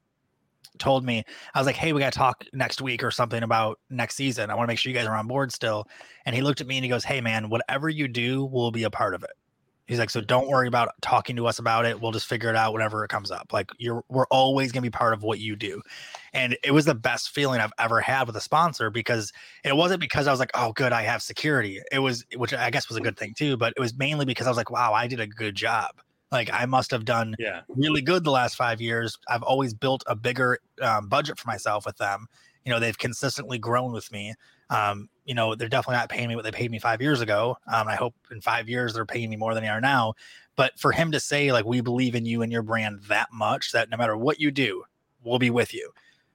[0.78, 1.24] told me,
[1.54, 4.50] I was like, hey, we got to talk next week or something about next season.
[4.50, 5.88] I want to make sure you guys are on board still.
[6.26, 8.84] And he looked at me and he goes, hey, man, whatever you do, we'll be
[8.84, 9.32] a part of it.
[9.88, 12.00] He's like, so don't worry about talking to us about it.
[12.00, 13.54] We'll just figure it out whenever it comes up.
[13.54, 15.82] Like you're, we're always gonna be part of what you do,
[16.34, 19.32] and it was the best feeling I've ever had with a sponsor because
[19.64, 21.82] it wasn't because I was like, oh, good, I have security.
[21.92, 24.46] It was, which I guess was a good thing too, but it was mainly because
[24.46, 25.92] I was like, wow, I did a good job.
[26.32, 27.62] Like I must have done yeah.
[27.70, 29.18] really good the last five years.
[29.30, 32.28] I've always built a bigger um, budget for myself with them.
[32.66, 34.34] You know, they've consistently grown with me.
[34.70, 37.58] Um, you know, they're definitely not paying me what they paid me five years ago.
[37.72, 40.14] Um, I hope in five years they're paying me more than they are now.
[40.56, 43.74] But for him to say, like, we believe in you and your brand that much
[43.74, 44.84] that no matter what you do,
[45.24, 45.92] we'll be with you.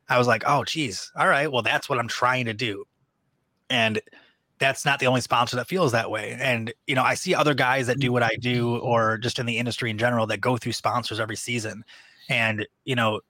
[0.08, 1.10] I was like, oh, geez.
[1.16, 1.50] All right.
[1.50, 2.84] Well, that's what I'm trying to do.
[3.70, 4.00] And
[4.58, 6.36] that's not the only sponsor that feels that way.
[6.38, 9.46] And, you know, I see other guys that do what I do or just in
[9.46, 11.82] the industry in general that go through sponsors every season.
[12.28, 13.20] And, you know,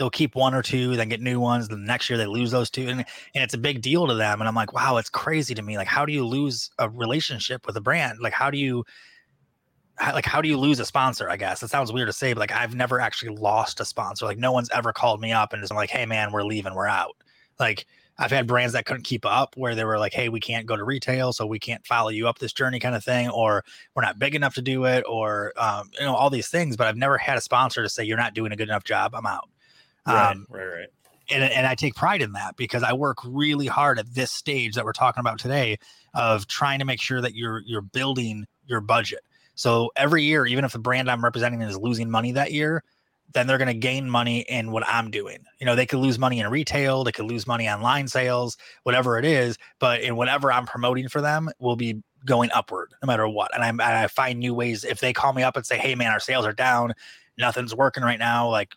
[0.00, 1.68] they'll keep one or two, then get new ones.
[1.68, 2.88] The next year they lose those two.
[2.88, 4.40] And, and it's a big deal to them.
[4.40, 5.76] And I'm like, wow, it's crazy to me.
[5.76, 8.18] Like, how do you lose a relationship with a brand?
[8.18, 8.82] Like, how do you,
[9.96, 11.28] how- like, how do you lose a sponsor?
[11.28, 14.24] I guess it sounds weird to say, but like, I've never actually lost a sponsor.
[14.24, 16.86] Like, no one's ever called me up and is like, hey, man, we're leaving, we're
[16.86, 17.14] out.
[17.58, 17.86] Like,
[18.16, 20.76] I've had brands that couldn't keep up where they were like, hey, we can't go
[20.76, 24.02] to retail, so we can't follow you up this journey kind of thing, or we're
[24.02, 26.74] not big enough to do it, or, um, you know, all these things.
[26.74, 29.14] But I've never had a sponsor to say, you're not doing a good enough job,
[29.14, 29.50] I'm out.
[30.06, 30.88] Right, Um, right, right.
[31.30, 34.74] and, and I take pride in that because I work really hard at this stage
[34.74, 35.78] that we're talking about today
[36.14, 39.20] of trying to make sure that you're you're building your budget.
[39.54, 42.82] So every year, even if the brand I'm representing is losing money that year,
[43.32, 45.44] then they're going to gain money in what I'm doing.
[45.60, 49.18] You know, they could lose money in retail, they could lose money online sales, whatever
[49.18, 53.28] it is, but in whatever I'm promoting for them will be going upward no matter
[53.28, 53.54] what.
[53.54, 55.94] And, I'm, and I find new ways if they call me up and say, "Hey
[55.94, 56.92] man, our sales are down,
[57.38, 58.74] nothing's working right now, like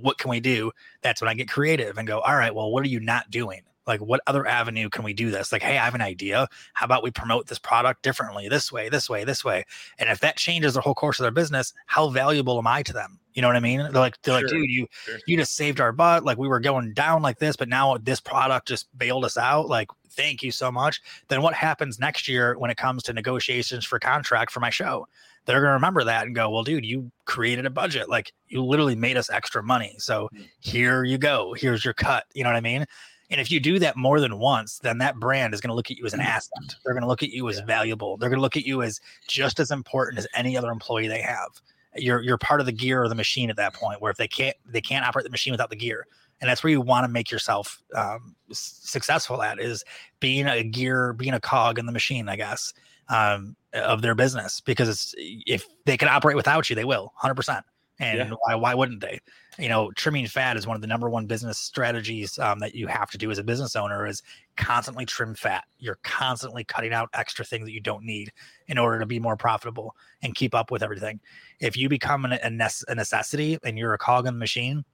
[0.00, 2.84] what can we do?" That's when I get creative and go, "All right, well, what
[2.84, 5.52] are you not doing?" Like, what other avenue can we do this?
[5.52, 6.48] Like, hey, I have an idea.
[6.72, 9.64] How about we promote this product differently, this way, this way, this way?
[9.98, 12.92] And if that changes the whole course of their business, how valuable am I to
[12.92, 13.20] them?
[13.34, 13.80] You know what I mean?
[13.80, 15.18] They're like, they're like, dude, you sure.
[15.26, 16.24] you just saved our butt.
[16.24, 19.68] Like we were going down like this, but now this product just bailed us out.
[19.68, 21.00] Like, thank you so much.
[21.28, 25.06] Then what happens next year when it comes to negotiations for contract for my show?
[25.46, 28.08] They're gonna remember that and go, well, dude, you created a budget.
[28.08, 29.94] Like you literally made us extra money.
[29.98, 30.48] So mm.
[30.60, 31.54] here you go.
[31.54, 32.24] Here's your cut.
[32.34, 32.86] You know what I mean?
[33.30, 35.90] And if you do that more than once, then that brand is going to look
[35.90, 36.26] at you as an mm.
[36.26, 36.76] asset.
[36.84, 38.16] They're going to look at you as valuable.
[38.16, 41.22] They're going to look at you as just as important as any other employee they
[41.22, 41.48] have.
[41.96, 44.00] You're you're part of the gear or the machine at that point.
[44.00, 46.06] Where if they can't they can't operate the machine without the gear,
[46.40, 49.42] and that's where you want to make yourself um, successful.
[49.42, 49.84] At is
[50.20, 52.72] being a gear, being a cog in the machine, I guess,
[53.08, 54.60] um, of their business.
[54.60, 57.64] Because if they can operate without you, they will, hundred percent.
[58.00, 58.30] And Yeah.
[58.44, 59.20] why, why wouldn't they?
[59.58, 62.88] You know, trimming fat is one of the number one business strategies um, that you
[62.88, 64.20] have to do as a business owner is
[64.56, 65.64] constantly trim fat.
[65.78, 68.32] You're constantly cutting out extra things that you don't need
[68.66, 71.20] in order to be more profitable and keep up with everything.
[71.60, 74.84] If you become an, a, nece- a necessity and you're a cog in the machine,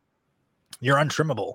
[0.81, 1.55] you're untrimmable.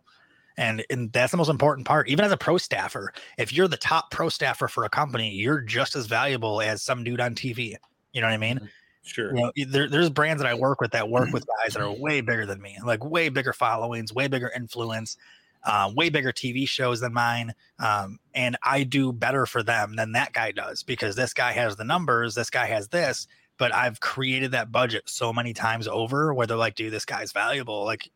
[0.57, 2.07] And, and that's the most important part.
[2.09, 5.61] Even as a pro staffer, if you're the top pro staffer for a company, you're
[5.61, 7.75] just as valuable as some dude on TV.
[8.13, 8.61] You know what I mean?
[9.05, 9.35] Sure.
[9.35, 11.91] You know, there, there's brands that I work with that work with guys that are
[11.91, 15.15] way bigger than me, like way bigger followings, way bigger influence,
[15.63, 17.53] uh, way bigger TV shows than mine.
[17.79, 21.75] Um, and I do better for them than that guy does because this guy has
[21.75, 26.33] the numbers, this guy has this, but I've created that budget so many times over
[26.33, 27.85] where they're like, dude, this guy's valuable.
[27.85, 28.09] Like,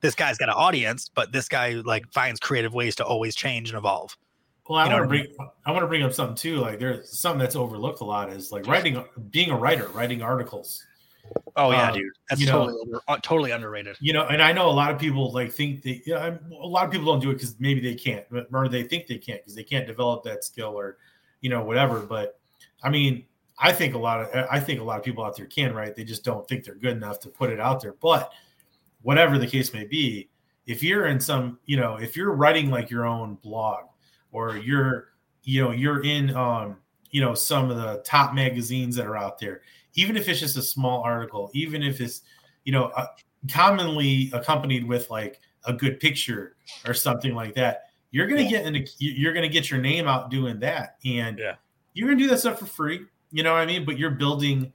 [0.00, 3.70] this guy's got an audience, but this guy like finds creative ways to always change
[3.70, 4.16] and evolve.
[4.68, 6.56] Well, I You know want to bring I want to bring up something too.
[6.58, 10.84] Like there's something that's overlooked a lot is like writing, being a writer, writing articles.
[11.56, 13.96] Oh yeah, Um, dude, that's know- totally over, uh, totally underrated.
[14.00, 16.66] You know, and I know a lot of people like think they, yeah, I'm- a
[16.66, 19.40] lot of people don't do it because maybe they can't, or they think they can't
[19.40, 20.98] because they can't develop that skill or,
[21.40, 22.00] you know, whatever.
[22.00, 22.38] But
[22.82, 23.24] I mean,
[23.58, 25.96] I think a lot of I think a lot of people out there can write.
[25.96, 27.94] They just don't think they're good enough to put it out there.
[27.94, 28.32] But
[29.02, 30.28] whatever the case may be,
[30.66, 33.87] if you're in some, you know, if you're writing like your own blog
[34.32, 35.08] or you're,
[35.44, 36.76] you know, you're in, um,
[37.10, 39.62] you know, some of the top magazines that are out there,
[39.94, 42.22] even if it's just a small article, even if it's,
[42.64, 43.06] you know, uh,
[43.50, 48.84] commonly accompanied with like a good picture or something like that, you're gonna get into,
[48.98, 51.54] you're gonna get your name out doing that, and Yeah.
[51.94, 53.06] you're gonna do that stuff for free.
[53.32, 53.84] You know what I mean?
[53.84, 54.72] But you're building,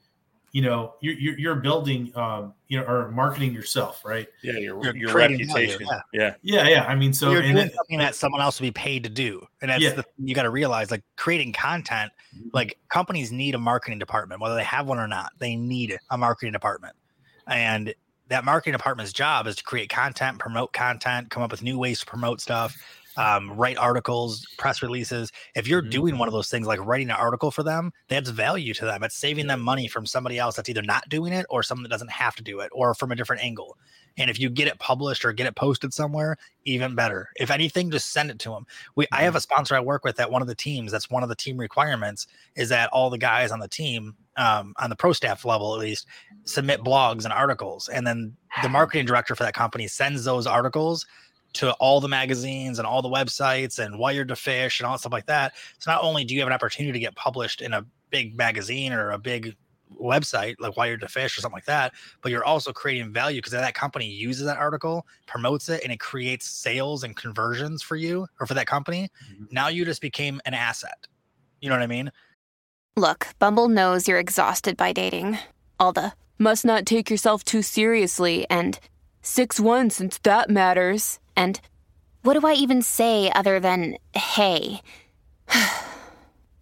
[0.53, 4.27] you know, you're you're, you're building, um, you know, or marketing yourself, right?
[4.43, 5.87] Yeah, your You're your creating value, reputation.
[6.13, 6.35] yeah.
[6.43, 6.63] yeah.
[6.63, 6.83] Yeah, yeah.
[6.85, 9.09] I mean, so you're and doing it- something that someone else would be paid to
[9.09, 9.93] do and that's Yeah.
[9.93, 12.11] the you got to realize like creating content
[12.53, 16.17] like companies need a marketing department whether they have one or not they need a
[16.17, 16.95] marketing department
[17.47, 17.93] and
[18.29, 21.99] that marketing department's job is to create content promote content come up with new ways
[21.99, 22.75] to promote stuff
[23.17, 25.31] um, write articles press releases.
[25.55, 25.91] If you're Mhm.
[25.91, 29.03] doing one of those things like writing an article for them that's value to them.
[29.03, 31.89] It's saving them money from somebody else that's either not doing it or someone that
[31.89, 33.77] doesn't have to do it or from a different angle.
[34.17, 37.29] And if you get it published or get it posted somewhere even better.
[37.35, 40.19] If anything just send it to them we i have a sponsor i work with
[40.19, 43.17] at one of the teams that's one of the team requirements is that all the
[43.17, 46.07] guys on the team um, on the pro staff level at least
[46.45, 47.87] submit blogs and articles.
[47.89, 51.05] And then the marketing director for that company sends those articles
[51.53, 55.25] to all the magazines and all the websites and Wired2Fish and all that stuff like
[55.27, 58.35] that so not only do you have an opportunity to get published in a big
[58.37, 59.55] magazine or a big
[60.01, 64.07] website like Wired2Fish or something like that but you're also creating value because that company
[64.07, 68.55] uses that article promotes it and it creates sales and conversions for you or for
[68.55, 69.51] that company Mhm.
[69.51, 71.07] now you just became an asset
[71.61, 72.11] you know what i mean
[72.95, 75.39] Look, Bumble knows you're exhausted by dating.
[75.79, 78.79] All the must not take yourself too seriously and
[79.23, 81.19] 6 1 since that matters.
[81.35, 81.59] And
[82.21, 84.81] what do I even say other than hey?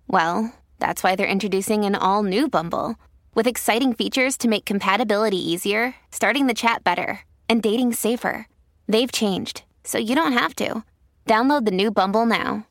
[0.07, 2.95] well, that's why they're introducing an all new Bumble
[3.34, 8.47] with exciting features to make compatibility easier, starting the chat better, and dating safer.
[8.88, 10.84] They've changed, so you don't have to.
[11.25, 12.65] Download the new Bumble now.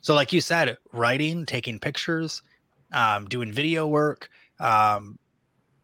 [0.00, 2.42] So, like you said, writing, taking pictures,
[2.92, 4.28] um, doing video work,
[4.60, 5.18] um,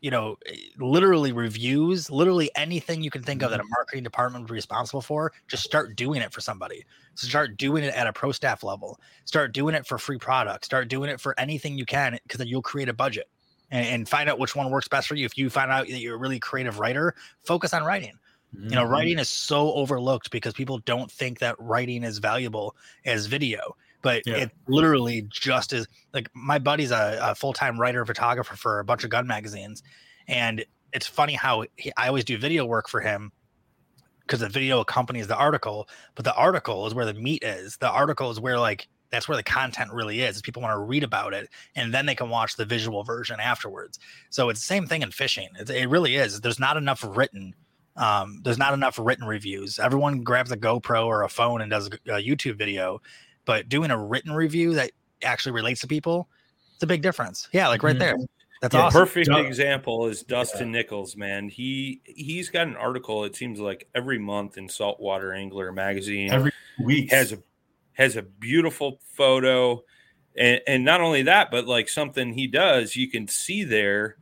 [0.03, 4.43] you know, eh, literally reviews, literally anything you can think of that a marketing department
[4.43, 6.85] would be responsible for, just start doing it for somebody.
[7.15, 9.01] So start doing it at a pro staff level.
[9.25, 10.67] Start doing it for free products.
[10.67, 13.29] Start doing it for anything you can, because then you'll create a budget
[13.71, 15.25] and, and find out which one works best for you.
[15.25, 18.19] If you find out that you're a really creative writer, focus on writing.
[18.55, 23.25] You know, writing is so overlooked because people don't think that writing is valuable as
[23.25, 24.37] video, but Yeah.
[24.37, 25.87] it literally just is.
[26.12, 29.83] Like my buddy's a, a full time writer, photographer for a bunch of gun magazines,
[30.29, 33.33] and it's funny how he, I always do video work for him
[34.21, 37.77] because the video accompanies the article, but the article is where the meat is.
[37.79, 40.41] The article is where like that's where the content really is.
[40.43, 43.99] People want to read about it, and then they can watch the visual version afterwards.
[44.31, 45.49] So it's the same thing in fishing.
[45.59, 46.41] It, it really is.
[46.41, 47.55] There's not enough written
[47.97, 49.79] um, there's not enough written reviews.
[49.79, 53.01] Everyone grabs a GoPro or a phone and does a, a YouTube video,
[53.44, 56.28] but doing a written review that actually relates to people,
[56.74, 57.48] it's a big difference.
[57.52, 58.00] Yeah, like right Mhm.
[58.00, 58.16] there.
[58.61, 59.00] That's Yeah, awesome.
[59.00, 59.38] Perfect Duh.
[59.38, 61.48] example is Dustin Nichols, man.
[61.48, 63.24] He he's got an article.
[63.24, 66.31] It seems like every month in Saltwater Angler magazine.
[66.33, 67.38] every week has a
[67.94, 69.83] has a beautiful photo,
[70.36, 74.16] and and not only that, but like something he does, you can see there.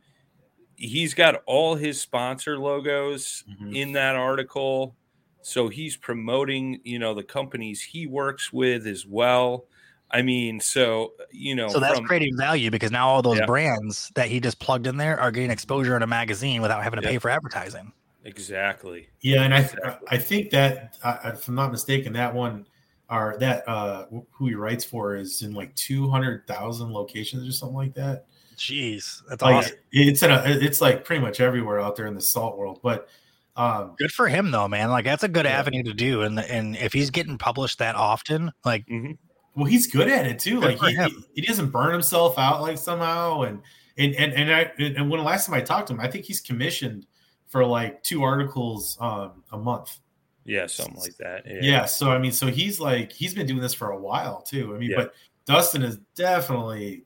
[0.75, 3.75] He's got all his sponsor logos Mhm.
[3.75, 4.95] in that article,
[5.41, 9.65] so he's promoting you know the companies he works with as well.
[10.13, 13.45] I mean, so you know, So that's from- creating value because now all those Yeah.
[13.45, 16.99] brands that he just plugged in there are getting exposure in a magazine without having
[16.99, 17.11] to Yeah.
[17.13, 17.91] pay for advertising.
[18.23, 19.07] exactly.
[19.21, 20.07] Yeah, and I Exactly.
[20.09, 22.65] I think that uh, if I'm not mistaken, that one
[23.09, 27.51] or that uh who he writes for is in like two hundred thousand locations or
[27.51, 28.25] something like that.
[28.57, 29.75] Jeez, that's Like awesome.
[29.91, 32.79] it's in a it's like pretty much everywhere out there in the salt world.
[32.83, 33.07] But
[33.55, 34.89] um Good for him though, man.
[34.89, 35.59] Like that's a good Yeah.
[35.59, 36.21] avenue to do.
[36.21, 39.17] And and if he's getting published that often, like Mhm.
[39.55, 40.59] well he's good at it too.
[40.61, 43.61] Good Like he, he, he doesn't burn himself out like somehow and
[43.97, 46.25] and and and I and when the last time I talked to him, I think
[46.25, 47.05] he's commissioned
[47.49, 49.99] for like two articles um a month.
[50.45, 51.43] Yeah, something like that.
[51.45, 51.59] Yeah.
[51.61, 51.85] Yeah.
[51.85, 54.73] So I mean, so he's like he's been doing this for a while too.
[54.73, 54.95] I mean, Yeah.
[54.97, 55.13] but
[55.45, 57.03] Dustin is definitely,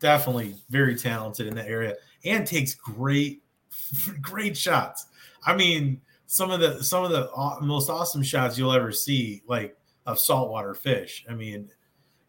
[0.00, 1.94] definitely very talented in that area
[2.24, 3.42] and takes great,
[4.20, 5.06] great shots.
[5.46, 9.42] I mean, some of the some of the aw- most awesome shots you'll ever see,
[9.46, 9.76] like
[10.06, 11.24] of saltwater fish.
[11.30, 11.70] I mean,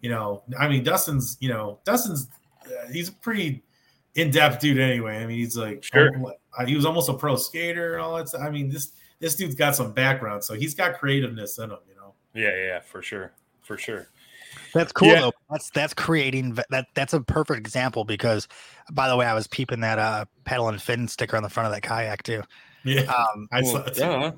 [0.01, 2.27] you know, I mean, Dustin's, you know, Dustin's,
[2.65, 3.63] uh, he's a pretty
[4.15, 5.17] in depth dude anyway.
[5.17, 6.09] I mean, he's like, Sure.
[6.57, 8.29] uh, he was almost a pro skater and all that.
[8.29, 8.41] Stuff.
[8.41, 11.95] I mean, this this dude's got some background, so he's got creativeness in him, you
[11.95, 12.13] know.
[12.33, 13.31] Yeah, yeah, for sure.
[13.63, 14.07] For sure.
[14.73, 15.21] That's cool Yeah.
[15.21, 15.33] though.
[15.49, 18.47] That's that's creating that that's a perfect example because
[18.91, 21.67] by the way, I was peeping that uh Paddle and Fin sticker on the front
[21.67, 22.43] of that kayak too.
[22.83, 23.97] Yeah, Um I Well, saw it.
[23.97, 24.31] yeah.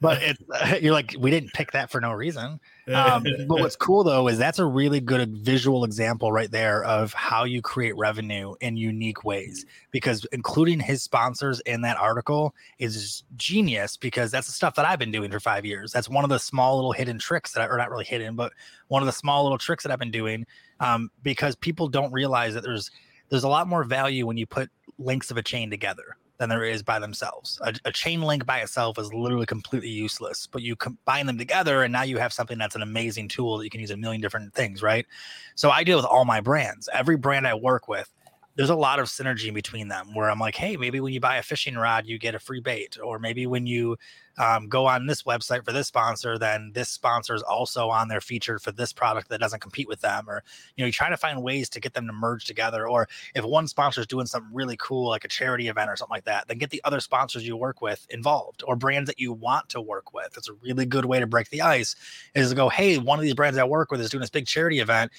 [0.00, 0.42] but it's
[0.82, 2.58] you're like we didn't pick that for no reason.
[2.92, 7.12] Um, but what's cool though is that's a really good visual example right there of
[7.12, 9.66] how you create revenue in unique ways.
[9.92, 14.98] Because including his sponsors in that article is genius because that's the stuff that I've
[14.98, 15.92] been doing for five years.
[15.92, 18.52] That's one of the small little hidden tricks that I, or not really hidden, but
[18.88, 20.44] one of the small little tricks that I've been doing.
[20.80, 22.90] Um, because people don't realize that there's
[23.28, 26.64] there's a lot more value when you put links of a chain together than there
[26.64, 27.60] is by themselves.
[27.62, 31.84] A, a chain link by itself is literally completely useless, but you combine them together
[31.84, 34.20] and now you have something that's an amazing tool that you can use a million
[34.20, 35.06] different things, right?
[35.54, 36.88] So I deal with all my brands.
[36.92, 38.10] Every brand I work with,
[38.56, 41.36] there's a lot of synergy between them where I'm like, hey, maybe when you buy
[41.36, 43.96] a fishing rod, you get a free bait, or maybe when you
[44.38, 48.20] um, go on this website for this sponsor, then this sponsor is also on there
[48.20, 50.42] featured for this product that doesn't compete with them, or
[50.76, 53.44] you know, you try to find ways to get them to merge together, or if
[53.44, 56.48] one sponsor is doing something really cool, like a charity event or something like that,
[56.48, 59.80] then get the other sponsors you work with involved or brands that you want to
[59.80, 60.34] work with.
[60.36, 61.94] It's a really good way to break the ice
[62.34, 64.46] is to go, hey, one of these brands I work with is doing this big
[64.46, 65.12] charity event.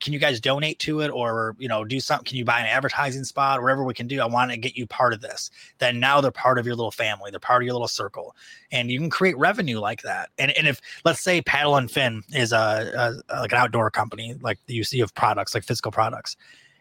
[0.00, 2.24] Can you guys donate to it or you know do something?
[2.24, 3.62] Can you buy an advertising spot?
[3.62, 5.50] Wherever we can do i want to get you part of this.
[5.78, 7.30] Then now they're part of your little family.
[7.30, 8.34] They're part of your little circle.
[8.72, 10.30] And you can create revenue like that.
[10.38, 14.34] And, and if let's say Paddle and Fin is a, a like an outdoor company
[14.40, 16.36] like you see of products like physical products.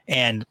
[0.07, 0.45] And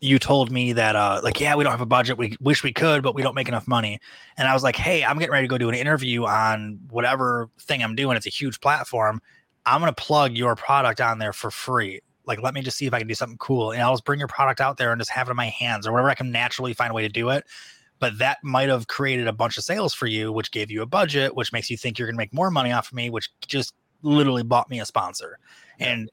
[0.00, 2.18] you told me that uh like yeah we don't have a budget.
[2.18, 4.00] We wish we could but we don't make enough money.
[4.36, 7.48] And i was like hey i'm getting ready to go do an interview on whatever
[7.60, 8.16] thing i'm doing.
[8.16, 9.20] It's a huge platform
[9.66, 12.00] i'm going to plug your product on there for free.
[12.26, 14.18] Like let me just see if i can do something cool and i'll just bring
[14.18, 16.30] your product out there and just have it in my hands or wherever i can
[16.30, 17.44] naturally find a way to do it.
[18.00, 20.86] But that might have created a bunch of sales for you which gave you a
[20.86, 23.30] budget which makes you think you're going to make more money off of me which
[23.46, 25.38] just literally bought me a sponsor.
[25.80, 26.10] And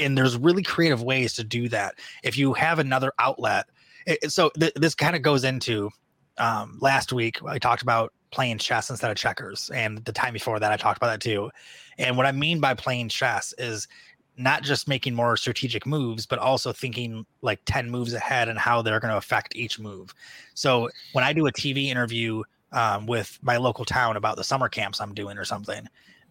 [0.00, 1.94] and there's really creative ways to do that.
[2.24, 3.66] If you have another outlet
[4.06, 5.90] it, so th- this kind of goes into
[6.38, 10.58] um, last week i talked about playing chess instead of checkers and the time before
[10.58, 11.50] that i talked about that too
[11.98, 13.88] and what i mean by playing chess is
[14.36, 18.82] not just making more strategic moves but also thinking like 10 moves ahead and how
[18.82, 20.14] they're going to affect each move
[20.54, 24.68] so when i do a tv interview um, with my local town about the summer
[24.68, 25.88] camps i'm doing or something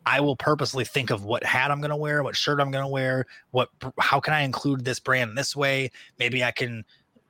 [0.07, 2.85] I will purposely think of what hat I'm going to wear, what shirt I'm going
[2.85, 3.67] to wear, what
[3.99, 5.91] how can I include this brand this way?
[6.17, 6.85] Maybe I can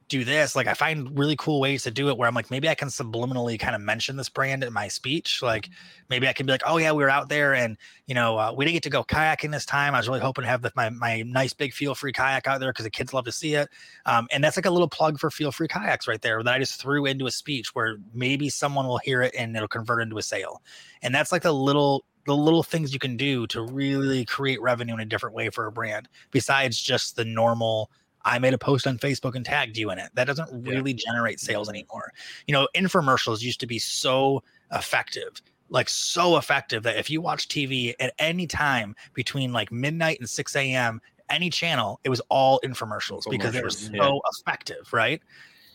[0.09, 0.55] do this.
[0.55, 2.87] Like I find really cool ways to do it where I'm like maybe I can
[2.87, 5.41] subliminally kind of mention this brand in my speech.
[5.41, 5.69] Like
[6.09, 8.53] maybe I can be like, "Oh yeah, we were out there and, you know, uh,
[8.55, 9.93] we didn't get to go kayaking this time.
[9.93, 12.71] I was really hoping to have the, my my nice big Feelfree kayak out there
[12.71, 13.69] because the kids love to see it."
[14.05, 16.81] Um, and that's like a little plug for Feelfree kayaks right there that I just
[16.81, 20.23] threw into a speech where maybe someone will hear it and it'll convert into a
[20.23, 20.61] sale.
[21.01, 24.93] And that's like the little the little things you can do to really create revenue
[24.93, 27.89] in a different way for a brand besides just the normal
[28.27, 30.11] I made a post on Facebook and tagged you in it.
[30.15, 30.73] That doesn't Yeah.
[30.73, 32.11] really generate sales anymore.
[32.45, 37.47] You know, infomercials used to be so effective, like so effective that if you watch
[37.47, 42.59] TV at any time between like midnight and 6 a.m., any channel, it was all
[42.63, 44.09] infomercials because they were so yeah.
[44.39, 45.21] effective, right?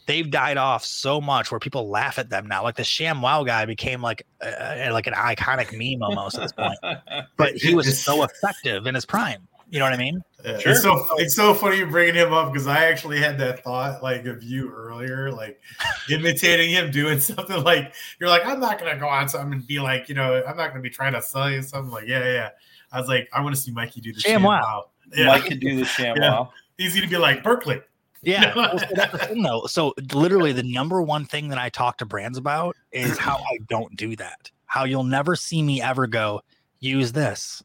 [0.06, 2.64] They've died off so much where people laugh at them now.
[2.64, 6.78] Like the ShamWow guy became like uh, like an iconic meme almost at this point.
[7.36, 9.46] But he was so effective in his prime.
[9.72, 10.22] You know what I mean?
[10.44, 10.72] Yeah, Sure.
[10.72, 14.02] It's so it's so funny you bringing him up because I actually had that thought
[14.02, 15.58] like of you earlier, like
[16.10, 19.80] imitating him doing something like you're like I'm not gonna go on something and be
[19.80, 22.50] like you know I'm not gonna be trying to sell you something like yeah yeah.
[22.92, 24.60] I was like I want to see Mikey do the Sham sham wow.
[24.60, 24.84] wow.
[25.16, 25.26] Yeah.
[25.28, 26.16] Mike could do the ShamWow.
[26.18, 26.44] Yeah.
[26.76, 27.80] He's gonna be like Berkley.
[28.22, 28.52] Yeah.
[28.56, 29.66] well, so that's the thing, though.
[29.66, 33.58] So literally, the number one thing that I talk to brands about is how I
[33.68, 34.50] don't do that.
[34.66, 36.42] How you'll never see me ever go
[36.80, 37.62] use this.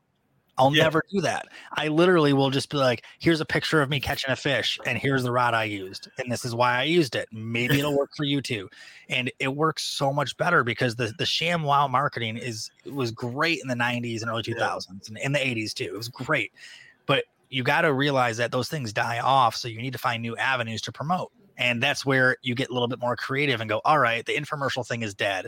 [0.58, 0.84] I'll Yeah.
[0.84, 1.48] never do that.
[1.74, 4.98] I literally will just be like, here's a picture of me catching a fish, and
[4.98, 7.28] here's the rod I used, and this is why I used it.
[7.32, 8.70] Maybe it'll work for you too.
[9.10, 13.68] And it works so much better because the the ShamWow marketing is was great in
[13.68, 15.86] the 90s and early 2000s and in the 80s too.
[15.86, 16.52] It was great.
[17.06, 19.56] But you got to realize that those things die off.
[19.56, 21.32] So you need to find new avenues to promote.
[21.58, 24.36] And that's where you get a little bit more creative and go, all right, the
[24.36, 25.48] infomercial thing is dead.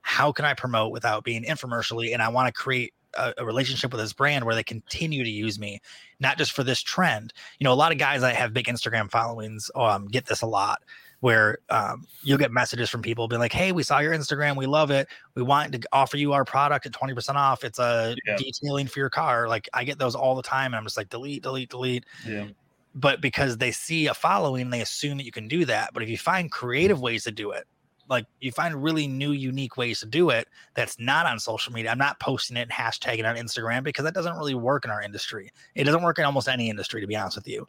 [0.00, 2.12] How can I promote without being infomercially?
[2.12, 5.30] And I want to create a, a relationship with this brand where they continue to
[5.30, 5.80] use me,
[6.20, 7.32] not just for this trend.
[7.58, 10.46] You know, a lot of guys that have big Instagram followings um, get this a
[10.46, 10.82] lot
[11.20, 14.56] where um, you'll get messages from people being like, Hey, we saw your Instagram.
[14.56, 15.08] We love it.
[15.34, 17.64] We want to offer you our product at 20% off.
[17.64, 18.36] It's a Yeah.
[18.36, 19.48] detailing for your car.
[19.48, 20.66] Like I get those all the time.
[20.66, 22.48] And I'm just like, delete, delete, delete Yeah.
[22.94, 25.94] but because they see a following, they assume that you can do that.
[25.94, 27.64] But if you find creative ways to do it,
[28.08, 31.90] like you find really new, unique ways to do it that's not on social media.
[31.90, 35.02] I'm not posting it, and hashtagging on Instagram because that doesn't really work in our
[35.02, 35.50] industry.
[35.74, 37.66] It doesn't work in almost any industry, to be honest with you.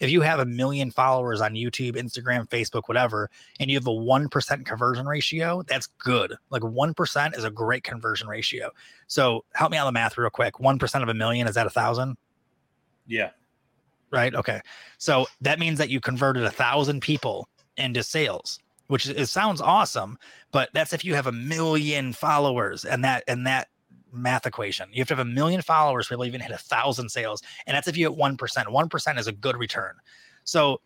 [0.00, 3.90] If you have a million followers on YouTube, Instagram, Facebook, whatever, and you have a
[3.90, 6.36] 1% conversion ratio, that's good.
[6.50, 8.70] Like 1% is a great conversion ratio.
[9.08, 10.54] So help me out the math real quick.
[10.54, 12.16] 1% of a million, is that a thousand?
[13.06, 13.30] Yeah.
[14.10, 14.34] right?
[14.34, 14.60] Okay.
[14.98, 20.18] So that means that you converted a thousand people into sales, which it sounds awesome,
[20.52, 23.68] but that's if you have a million followers and that and that
[24.12, 24.88] math equation.
[24.92, 27.42] You have to have a million followers to even hit a thousand sales.
[27.66, 28.70] And that's if you hit one percent.
[28.70, 29.94] One percent is a good return.
[30.44, 30.80] So,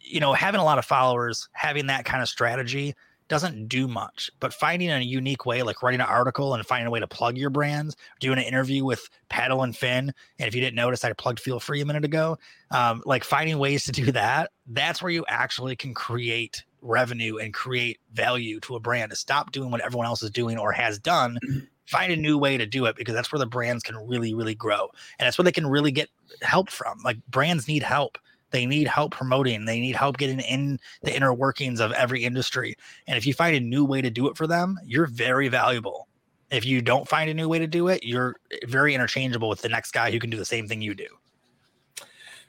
[0.00, 2.94] you know, having a lot of followers, having that kind of strategy
[3.28, 6.90] doesn't do much, but finding a unique way, like writing an article and finding a
[6.90, 10.12] way to plug your brands, doing an interview with Paddle and Fin.
[10.38, 12.38] And if you didn't notice, I plugged Feelfree a minute ago.
[12.70, 17.52] Um, like finding ways to do that, that's where you actually can create revenue and
[17.52, 20.98] create value to a brand to stop doing what everyone else is doing or has
[20.98, 21.38] done.
[21.44, 21.58] Mm-hmm.
[21.86, 24.54] Find a new way to do it because that's where the brands can really, really
[24.54, 24.90] grow.
[25.18, 26.08] And that's where they can really get
[26.42, 26.98] help from.
[27.04, 28.18] Like brands need help.
[28.50, 29.64] They need help promoting.
[29.64, 32.76] They need help getting in the inner workings of every industry.
[33.06, 36.08] And if you find a new way to do it for them, you're very valuable.
[36.50, 39.68] If you don't find a new way to do it, you're very interchangeable with the
[39.68, 41.08] next guy who can do the same thing you do.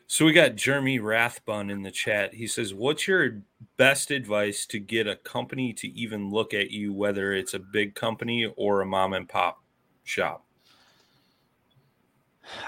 [0.05, 2.33] So we got Jeremy Rathbun in the chat.
[2.33, 3.41] He says, "What's your
[3.77, 7.95] best advice to get a company to even look at you, whether it's a big
[7.95, 9.63] company or a mom and pop
[10.03, 10.45] shop?"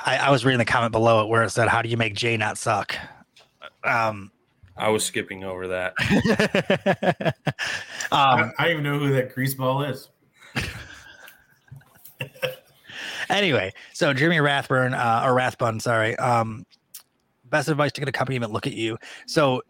[0.05, 2.15] I, I was reading the comment below it where it said, "How do you make
[2.15, 2.95] Jay not suck?"
[3.83, 4.31] Um,
[4.79, 5.93] I was skipping over that.
[5.99, 7.33] I,
[8.11, 10.09] um, I don't even know who that greaseball is.
[13.29, 16.15] anyway, so Jeremy Rathburn uh, or Rathbun, sorry.
[16.17, 16.65] Um,
[17.45, 18.97] best advice to get a company to look at you.
[19.27, 19.61] So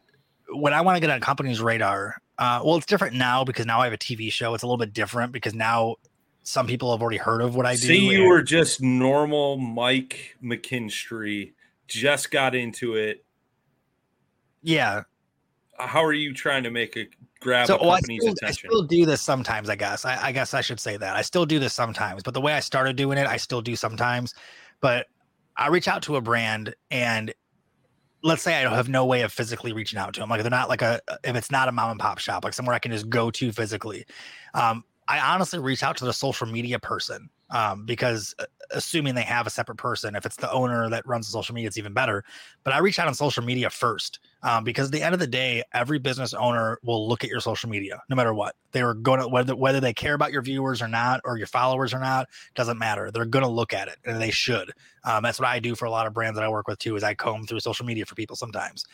[0.54, 3.66] when I want to get on a company's radar, uh, well, it's different now because
[3.66, 4.54] now I have a TV show.
[4.54, 5.96] It's a little bit different because now
[6.44, 7.88] some people have already heard of what I do.
[7.88, 11.54] See, you and- were just normal Mike McKinstry,
[11.88, 13.24] just got into it.
[14.62, 15.04] yeah.
[15.82, 17.08] How are you trying to make a
[17.40, 19.70] grab so a well, I, still, I still do this sometimes.
[19.70, 22.22] I guess I, I guess I should say that I still do this sometimes.
[22.22, 24.34] But the way I started doing it, I still do sometimes.
[24.82, 25.08] But
[25.56, 27.34] I reach out to a brand and
[28.24, 30.30] let's say I have no way of physically reaching out to them.
[30.30, 32.76] Like they're not like a if it's not a mom and pop shop, like somewhere
[32.76, 34.06] I can just go to physically.
[34.54, 39.24] Um, I honestly reach out to the social media person um, because uh, assuming they
[39.24, 41.94] have a separate person, if it's the owner that runs the social media, it's even
[41.94, 42.24] better.
[42.64, 45.28] But I reach out on social media first um, because at the end of the
[45.28, 48.56] day, every business owner will look at your social media no matter what.
[48.72, 51.48] They are going to whether whether they care about your viewers or not, or your
[51.48, 53.12] followers or not, doesn't matter.
[53.12, 54.72] They're going to look at it, and they should.
[55.04, 56.96] Um, that's what I do for a lot of brands that I work with too.
[56.96, 58.86] Is I comb through social media for people sometimes.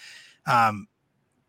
[0.47, 0.87] Um,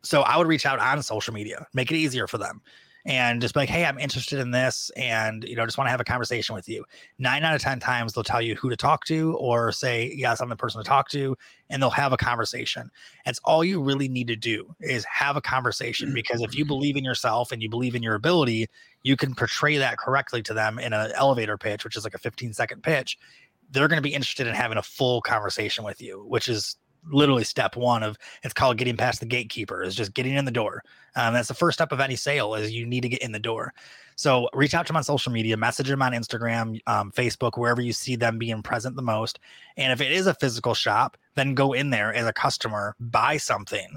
[0.03, 2.63] so I would reach out on social media, make it easier for them
[3.07, 5.93] and just be like, hey, I'm interested in this, and you know, just want to
[5.93, 6.85] have a conversation with you.
[7.19, 10.41] Nine out of ten times they'll tell you who to talk to, or say, yes,
[10.41, 11.37] I'm the person to talk to,
[11.71, 12.91] and they'll have a conversation.
[13.25, 16.15] That's all you really need to do is have a conversation mm.
[16.15, 18.67] because if you believe in yourself and you believe in your ability,
[19.05, 22.19] you can portray that correctly to them in an elevator pitch, which is like a
[22.19, 23.19] 15 second pitch.
[23.71, 26.77] They're going to be interested in having a full conversation with you, which is
[27.11, 30.51] literally step one of it's called getting past the gatekeeper is just getting in the
[30.51, 30.83] door.
[31.15, 33.39] Um, that's the first step of any sale is you need to get in the
[33.39, 33.73] door.
[34.17, 37.83] So reach out to them on social media message them on instagram um, facebook wherever
[37.83, 39.39] you see them being present the most.
[39.77, 43.37] And if it is a physical shop then go in there as a customer buy
[43.37, 43.97] something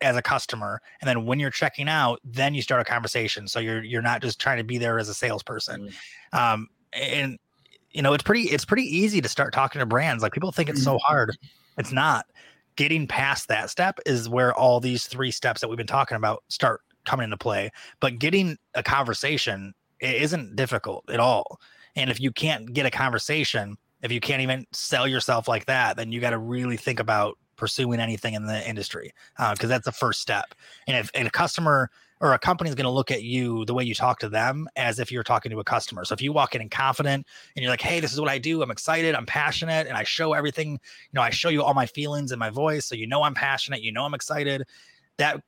[0.00, 3.46] as a customer and then when you're checking out then you start a conversation.
[3.46, 5.90] So you're you're not just trying to be there as a salesperson.
[6.32, 7.38] Um, and
[7.90, 10.22] you know it's pretty it's pretty easy to start talking to brands.
[10.22, 11.36] Like people think it's so hard.
[11.78, 12.26] It's not.
[12.78, 16.44] Getting past that step is where all these three steps that we've been talking about
[16.46, 17.70] start coming into play.
[17.98, 21.58] But getting a conversation isn't difficult at all.
[21.96, 25.96] And if you can't get a conversation, if you can't even sell yourself like that,
[25.96, 29.84] then you got to really think about pursuing anything in the industry because uh, that's
[29.84, 30.54] the first step.
[30.86, 31.90] And if and a customer
[32.20, 34.68] or a company is going to look at you the way you talk to them
[34.76, 36.04] as if you're talking to a customer.
[36.04, 38.38] So if you walk in and confident and you're like, "Hey, this is what I
[38.38, 38.62] do.
[38.62, 39.14] I'm excited.
[39.14, 40.72] I'm passionate, and I show everything.
[40.72, 40.78] You
[41.12, 43.82] know, I show you all my feelings in my voice, so you know I'm passionate.
[43.82, 44.64] You know I'm excited."
[45.18, 45.42] That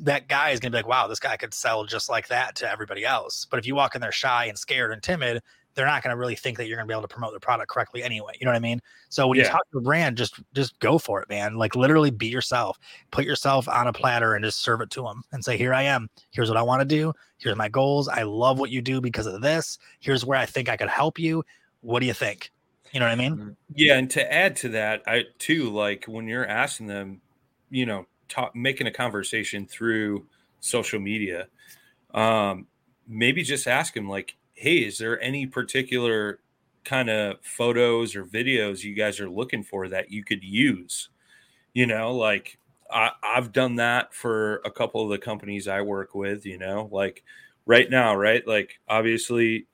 [0.00, 2.56] that guy is going to be like, "Wow, this guy could sell just like that
[2.56, 5.42] to everybody else." But if you walk in there shy and scared and timid,
[5.74, 7.40] they're not going to really think that you're going to be able to promote their
[7.40, 8.32] product correctly anyway.
[8.38, 8.80] You know what I mean?
[9.08, 9.44] So when yeah.
[9.44, 11.56] you talk to a brand, just just go for it, man.
[11.56, 12.78] Like literally be yourself.
[13.10, 15.82] Put yourself on a platter and just serve it to them and say, "Here I
[15.82, 16.08] am.
[16.30, 17.12] Here's what I want to do.
[17.38, 18.08] Here's my goals.
[18.08, 19.78] I love what you do because of this.
[20.00, 21.44] Here's where I think I could help you.
[21.80, 22.50] What do you think?"
[22.92, 23.36] You know what I mean?
[23.36, 23.50] Mm-hmm.
[23.74, 27.22] Yeah, and to add to that, I too like when you're asking them,
[27.70, 30.26] you know, talk, making a conversation through
[30.60, 31.48] social media.
[32.12, 32.66] Um,
[33.08, 36.40] maybe just ask them like hey, is there any particular
[36.84, 41.08] kind of photos or videos you guys are looking for that you could use?
[41.74, 42.58] You know, like
[42.90, 46.88] I, I've done that for a couple of the companies I work with, you know,
[46.92, 47.24] like
[47.66, 48.46] right now, right?
[48.46, 49.66] Like obviously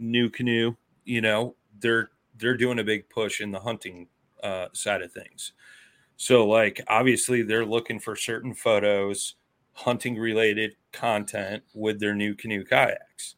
[0.00, 4.06] NuCanoe, you know, they're they're doing a big push in the hunting
[4.42, 5.52] uh, side of things.
[6.16, 9.36] So like obviously they're looking for certain photos,
[9.72, 13.36] hunting related content with their NuCanoe kayaks.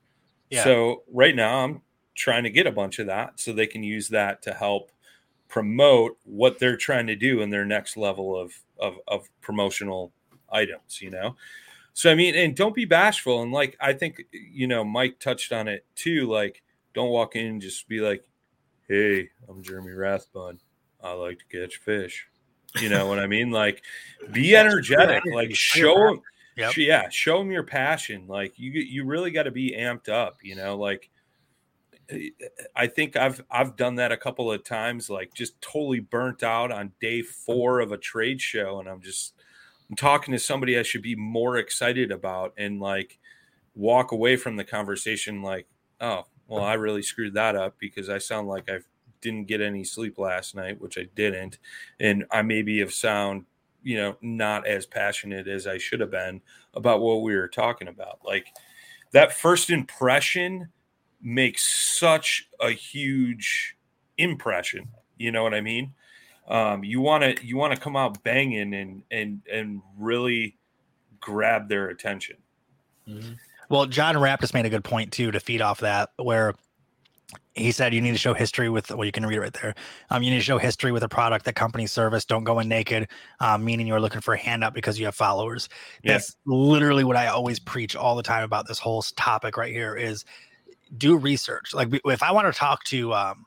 [0.64, 1.82] So right now I'm
[2.14, 4.90] trying to get a bunch of that so they can use that to help
[5.48, 10.12] promote what they're trying to do in their next level of of, of promotional
[10.51, 11.36] items, you know.
[11.92, 13.42] So I mean, and don't be bashful.
[13.42, 16.26] And like I think you know, Mike touched on it too.
[16.26, 16.62] Like,
[16.94, 18.24] don't walk in and just be like,
[18.88, 20.61] "Hey, I'm Jeremy Rathbun.
[21.03, 22.26] I like to catch fish."
[22.80, 23.51] You know what I mean?
[23.51, 23.82] Like,
[24.30, 25.24] be energetic.
[25.34, 26.22] Like, show them
[26.61, 26.76] Yep.
[26.76, 28.26] Yeah, show them your passion.
[28.26, 30.38] Like you, you really got to be amped up.
[30.42, 31.11] You know, like
[32.74, 35.11] I think I've I've done that a couple of times.
[35.11, 39.34] Like just totally burnt out on day four of a trade show, and I'm just
[39.88, 43.18] I'm talking to somebody I should be more excited about, and like
[43.74, 45.66] walk away from the conversation like,
[46.00, 48.78] oh, well, I really screwed that up because I sound like I
[49.20, 51.58] didn't get any sleep last night, which I didn't,
[52.00, 53.44] and I maybe have sound
[53.82, 56.40] you know not as passionate as I should have been
[56.74, 58.20] about what we were talking about.
[58.24, 58.48] Like
[59.12, 60.68] that first impression
[61.22, 63.76] makes such a huge
[64.18, 64.88] impression.
[65.18, 65.94] You know what I mean?
[66.48, 70.56] Um, you want to you want to come out banging and and and really
[71.20, 72.36] grab their attention.
[73.08, 73.32] Mm-hmm.
[73.68, 76.54] Well, John Rapp just made a good point too to feed off that, where
[77.54, 79.74] he said you need to show history with well you can read it right there
[80.10, 82.68] um, you need to show history with a product that company service don't go in
[82.68, 83.08] naked
[83.40, 85.68] um, meaning you're looking for a handout because you have followers.
[86.04, 89.96] That's literally what i always preach all the time about this whole topic right here
[89.96, 90.24] is
[90.96, 91.72] do research.
[91.74, 93.46] Like if i want to talk to um,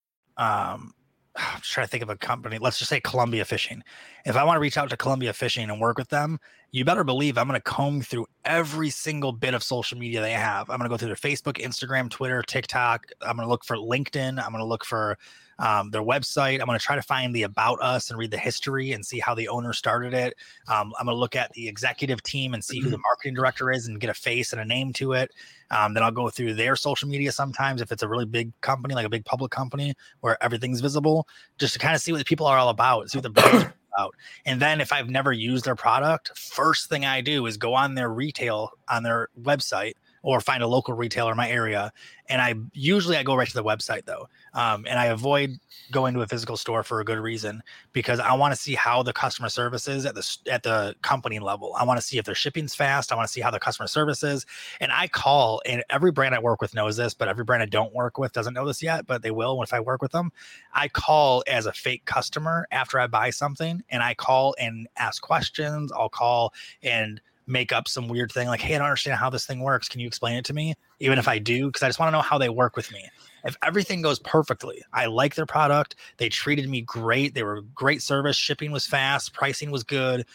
[0.41, 0.93] um,
[1.35, 2.57] I'm trying to think of a company.
[2.57, 3.83] Let's just say Columbia Fishing.
[4.25, 6.39] If I want to reach out to Columbia Fishing and work with them,
[6.71, 10.31] you better believe I'm going to comb through every single bit of social media they
[10.31, 10.69] have.
[10.69, 13.07] I'm going to go through their Facebook, Instagram, Twitter, TikTok.
[13.21, 14.43] I'm going to look for LinkedIn.
[14.43, 15.17] I'm going to look for
[15.61, 16.59] um, their website.
[16.59, 19.19] I'm going to try to find the about us and read the history and see
[19.19, 20.33] how the owner started it.
[20.67, 23.03] Um, I'm going to look at the executive team and see who the mm-hmm.
[23.03, 25.31] marketing director is and get a face and a name to it.
[25.69, 28.95] Um, then I'll go through their social media sometimes if it's a really big company,
[28.95, 31.27] like a big public company where everything's visible,
[31.59, 33.63] just to kind of see what the people are all about, see what the brands
[33.63, 34.15] are about.
[34.45, 37.93] And then if I've never used their product, first thing I do is go on
[37.93, 39.93] their retail on their website
[40.23, 41.91] or find a local retailer in my area.
[42.29, 45.59] And I usually I go right to the website though, um, and I avoid
[45.91, 47.61] going to a physical store for a good reason
[47.93, 51.39] because I want to see how the customer service is at the at the company
[51.39, 51.73] level.
[51.77, 53.11] I want to see if their shipping's fast.
[53.11, 54.45] I want to see how the customer service is.
[54.79, 57.67] And I call, and every brand I work with knows this, but every brand I
[57.67, 60.31] don't work with doesn't know this yet, but they will if I work with them.
[60.73, 65.21] I call as a fake customer after I buy something, and I call and ask
[65.21, 65.91] questions.
[65.91, 69.45] I'll call and make up some weird thing like, hey, I don't understand how this
[69.45, 69.89] thing works.
[69.89, 70.75] Can you explain it to me?
[70.99, 73.09] Even if I do, because I just want to know how they work with me.
[73.43, 78.01] If everything goes perfectly, I like their product, they treated me great, they were great
[78.01, 80.25] service, shipping was fast, pricing was good,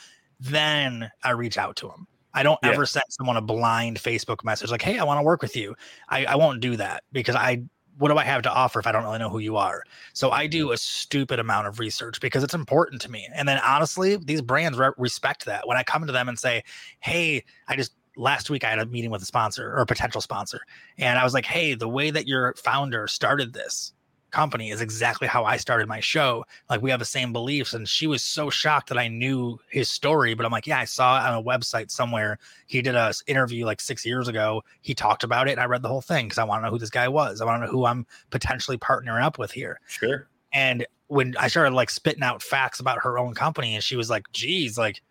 [0.40, 2.06] then I reach out to them.
[2.34, 2.70] I don't Yeah.
[2.72, 5.74] ever send someone a blind Facebook message like, "Hey, I want to work with you."
[6.10, 7.62] I, I won't do that because I
[7.98, 9.82] what do I have to offer if I don't really know who you are?
[10.12, 13.26] So I do a stupid amount of research because it's important to me.
[13.34, 15.66] And then honestly, these brands re- respect that.
[15.66, 16.62] When I come to them and say,
[17.00, 20.20] "Hey, I just last week I had a meeting with a sponsor or a potential
[20.20, 20.60] sponsor,
[20.98, 23.92] and I was like, "Hey, the way that your founder started this
[24.32, 26.44] company is exactly how I started my show.
[26.68, 29.88] Like we have the same beliefs." And she was so shocked that I knew his
[29.88, 32.38] story, but I'm like, "Yeah, I saw it on a website somewhere.
[32.66, 34.62] He did a interview like 6 years ago.
[34.82, 36.72] He talked about it and I read the whole thing cuz I want to know
[36.72, 37.40] who this guy was.
[37.40, 40.28] I want to know who I'm potentially partnering up with here." Sure.
[40.52, 44.10] And when I started like spitting out facts about her own company, and she was
[44.10, 45.02] like, geez, like,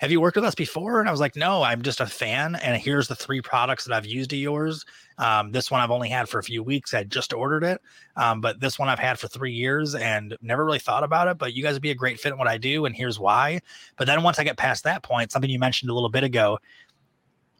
[0.00, 0.98] have you worked with us before?
[0.98, 2.54] And I was like, no, I'm just a fan.
[2.54, 4.86] And here's the three products that I've used of yours.
[5.18, 6.94] Um, this one I've only had for a few weeks.
[6.94, 7.82] I just ordered it.
[8.16, 11.36] Um, but this one I've had for three years and never really thought about it.
[11.36, 12.86] But you guys would be a great fit in what I do.
[12.86, 13.60] And here's why.
[13.98, 16.58] But then once I get past that point, something you mentioned a little bit ago,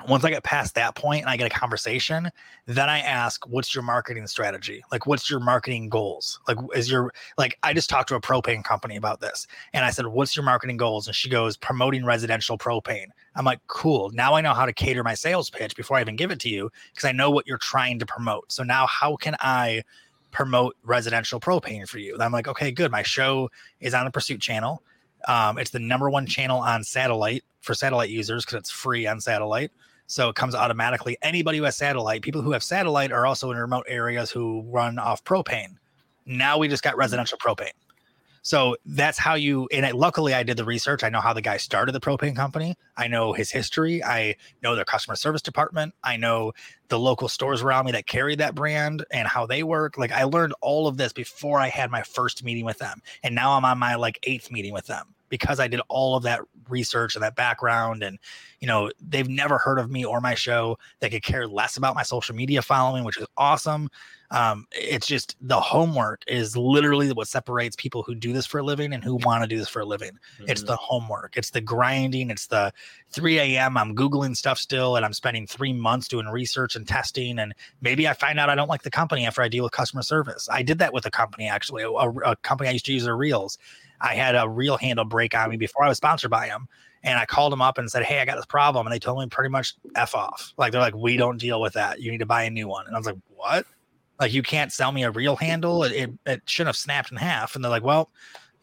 [0.09, 2.31] once I get past that point and I get a conversation,
[2.67, 4.83] then I ask, what's your marketing strategy?
[4.91, 6.41] Like, what's your marketing goals?
[6.49, 9.91] Like, is your, like, I just talked to a propane company about this and I
[9.91, 11.07] said, what's your marketing goals?
[11.07, 13.07] And she goes, promoting residential propane.
[13.37, 14.11] I'm like, cool.
[14.11, 16.49] Now I know how to cater my sales pitch before I even give it to
[16.49, 18.53] you because I know what you're trying to promote.
[18.53, 19.83] So now how can I
[20.31, 22.15] promote residential propane for you?
[22.15, 22.91] And I'm like, okay, good.
[22.91, 24.83] My show is on the Pursuit channel.
[25.29, 29.21] Um, it's the number one channel on satellite for satellite users because it's free on
[29.21, 29.71] satellite.
[30.11, 31.17] So it comes automatically.
[31.23, 34.99] Anybody who has satellite, people who have satellite are also in remote areas who run
[34.99, 35.77] off propane.
[36.27, 37.01] Now we just got mm-hmm.
[37.01, 37.71] residential propane.
[38.43, 39.69] So that's how you.
[39.71, 41.05] And I, luckily, I did the research.
[41.05, 42.75] I know how the guy started the propane company.
[42.97, 44.03] I know his history.
[44.03, 44.35] I
[44.65, 45.95] know their customer service department.
[46.03, 46.55] I know
[46.89, 49.97] the local stores around me that carry that brand and how they work.
[49.97, 53.33] Like I learned all of this before I had my first meeting with them, and
[53.33, 56.41] now I'm on my like eighth meeting with them because I did all of that
[56.71, 58.03] research and that background.
[58.03, 58.19] And
[58.61, 60.79] you know, they've never heard of me or my show.
[61.01, 63.89] They could care less about my social media following, which is awesome.
[64.33, 68.63] Um, it's just the homework is literally what separates people who do this for a
[68.63, 70.13] living and who want to do this for a living.
[70.47, 72.73] It's the homework, it's the grinding, it's the
[73.11, 73.77] 3 a.m.
[73.77, 77.41] I'm Googling stuff still, and I'm spending three months doing research and testing.
[77.41, 80.03] And maybe I find out I don't like the company after I deal with customer
[80.03, 80.49] service.
[80.51, 83.17] I did that with a company actually, a, a company I used to use their
[83.17, 83.59] reels.
[84.01, 86.69] I had a reel handle break on me before I was sponsored by them.
[87.03, 88.87] And I called them up and said, Hey, I got this problem.
[88.87, 90.53] And they told me pretty much F off.
[90.59, 92.01] Like, they're like, We don't deal with that.
[92.01, 92.87] You need to buy a new one.
[92.87, 93.67] And I was like, What?
[94.19, 95.83] Like, you can't sell me a reel handle.
[95.85, 97.55] It, it, it shouldn't have snapped in half.
[97.55, 98.11] And they're like, Well,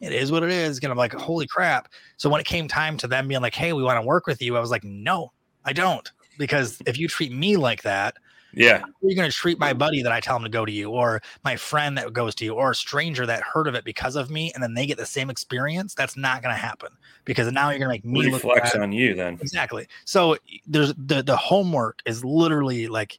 [0.00, 0.78] it is what it is.
[0.78, 1.88] And I'm like, Holy crap.
[2.16, 4.40] So when it came time to them being like, Hey, we want to work with
[4.40, 5.32] you, I was like, No,
[5.64, 6.10] I don't.
[6.38, 8.14] Because if you treat me like that,
[8.52, 8.82] Yeah.
[9.02, 10.90] you're you going to treat my buddy that I tell him to go to you,
[10.90, 14.16] or my friend that goes to you, or a stranger that heard of it because
[14.16, 15.94] of me, and then they get the same experience.
[15.94, 16.90] That's not going to happen
[17.24, 18.76] because now you're going to make me bad.
[18.76, 19.34] on you then.
[19.40, 19.86] Exactly.
[20.04, 20.36] So
[20.66, 23.18] there's the the homework is literally like,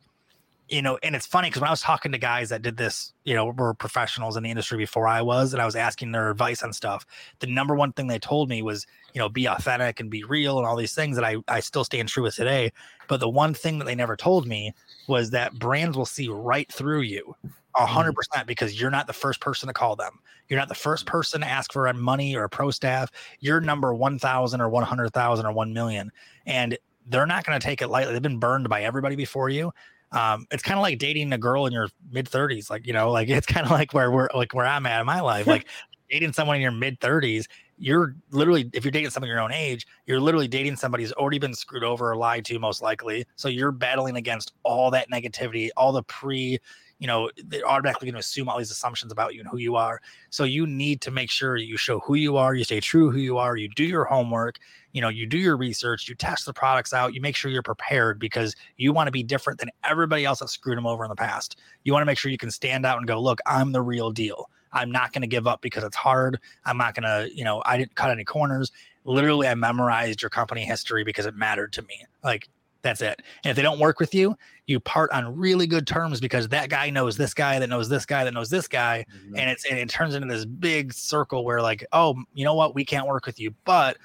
[0.68, 3.14] you know, and it's funny because when I was talking to guys that did this,
[3.24, 6.32] you know, were professionals in the industry before I was, and I was asking their
[6.32, 7.06] advice on stuff.
[7.40, 10.58] The number one thing they told me was, you know, be authentic and be real
[10.58, 12.72] and all these things that I I still stand true with today.
[13.08, 14.74] But the one thing that they never told me
[15.08, 17.36] was that brands will see right through you.
[17.76, 20.20] A hundred percent because you're not the first person to call them.
[20.50, 23.12] You're not the first person to ask for money or a pro staff.
[23.40, 26.12] You're number 1,000 or 100,000 or 1 million.
[26.48, 28.14] And they're not going to take it lightly.
[28.14, 29.72] They've been burned by everybody before you.
[30.12, 32.70] Um, it's kind of like dating a girl in your mid 30s.
[32.70, 35.06] Like, you know, like it's kind of like where we're like where I'm at in
[35.06, 35.46] my life.
[35.48, 35.68] Like
[36.10, 37.46] dating someone in your mid 30s,
[37.80, 41.40] you're literally, if you're dating someone your own age, you're literally dating somebody who's already
[41.40, 43.26] been screwed over or lied to, most likely.
[43.36, 46.60] So you're battling against all that negativity, all the pre,
[47.00, 49.78] you know, they're automatically going to assume all these assumptions about you and who you
[49.78, 50.02] are.
[50.30, 53.20] So you need to make sure you show who you are, you stay true who
[53.20, 54.58] you are, you do your homework,
[54.92, 57.64] you know, you do your research, you test the products out, you make sure you're
[57.64, 61.10] prepared because you want to be different than everybody else that screwed them over in
[61.10, 61.58] the past.
[61.86, 64.12] You want to make sure you can stand out and go, look, I'm the real
[64.12, 64.50] deal.
[64.72, 66.40] I'm not going to give up because it's hard.
[66.66, 68.72] I'm not going to, you know, I didn't cut any corners.
[69.06, 72.06] Literally, I memorized your company history because it mattered to me.
[72.24, 72.50] Like,
[72.82, 73.22] that's it.
[73.44, 74.36] And if they don't work with you,
[74.68, 78.06] you part on really good terms because that guy knows this guy that knows this
[78.06, 79.06] guy that knows this guy.
[79.14, 79.36] Mm-hmm.
[79.36, 82.76] And it's and it turns into this big circle where like, oh, you know what,
[82.76, 83.98] we can't work with you, but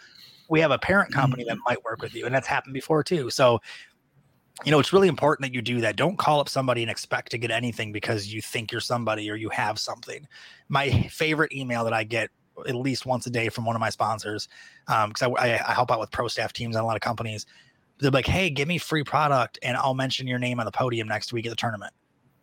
[0.48, 1.20] we have a parent mm-hmm.
[1.20, 2.26] company that might work with you.
[2.26, 3.30] And that's happened before too.
[3.30, 3.60] So
[4.64, 5.96] you know, it's really important that you do that.
[5.96, 9.34] Don't call up somebody and expect to get anything because you think you're somebody or
[9.34, 10.26] you have something.
[10.68, 12.30] My favorite email that I get
[12.68, 14.48] at least once a day from one of my sponsors,
[14.86, 17.02] um, because I, I, I help out with pro staff teams on a lot of
[17.02, 17.46] companies.
[17.98, 21.08] They're like, "Hey, give me free product, and I'll mention your name on the podium
[21.08, 21.92] next week at the tournament."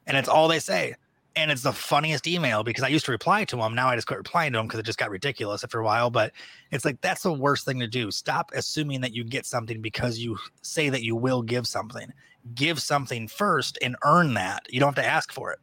[0.05, 0.95] And it's all they say.
[1.35, 3.73] And it's the funniest email because I used to reply to them.
[3.73, 6.09] Now I just quit replying to them because it just got ridiculous after a while.
[6.09, 6.33] But
[6.71, 8.11] it's like that's the worst thing to do.
[8.11, 12.11] Stop assuming that you get something because you say that you will give something.
[12.53, 14.65] Give something first and earn that.
[14.69, 15.59] You don't have to ask for it.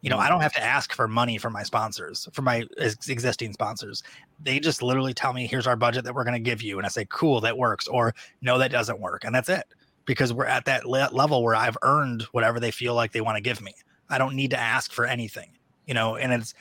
[0.00, 0.42] You know, I don't mm-hmm.
[0.42, 4.02] have to ask for money from my sponsors, for my ex- existing sponsors.
[4.42, 6.76] They just literally tell me, here's our budget that we're going to give you.
[6.78, 7.86] And I say, cool, that works.
[7.86, 9.22] Or no, that doesn't work.
[9.22, 9.64] And that's it
[10.04, 13.36] because we're at that le- level where I've earned whatever they feel like they want
[13.36, 13.74] to give me.
[14.12, 15.50] I don't need to ask for anything,
[15.86, 16.54] you know, and it's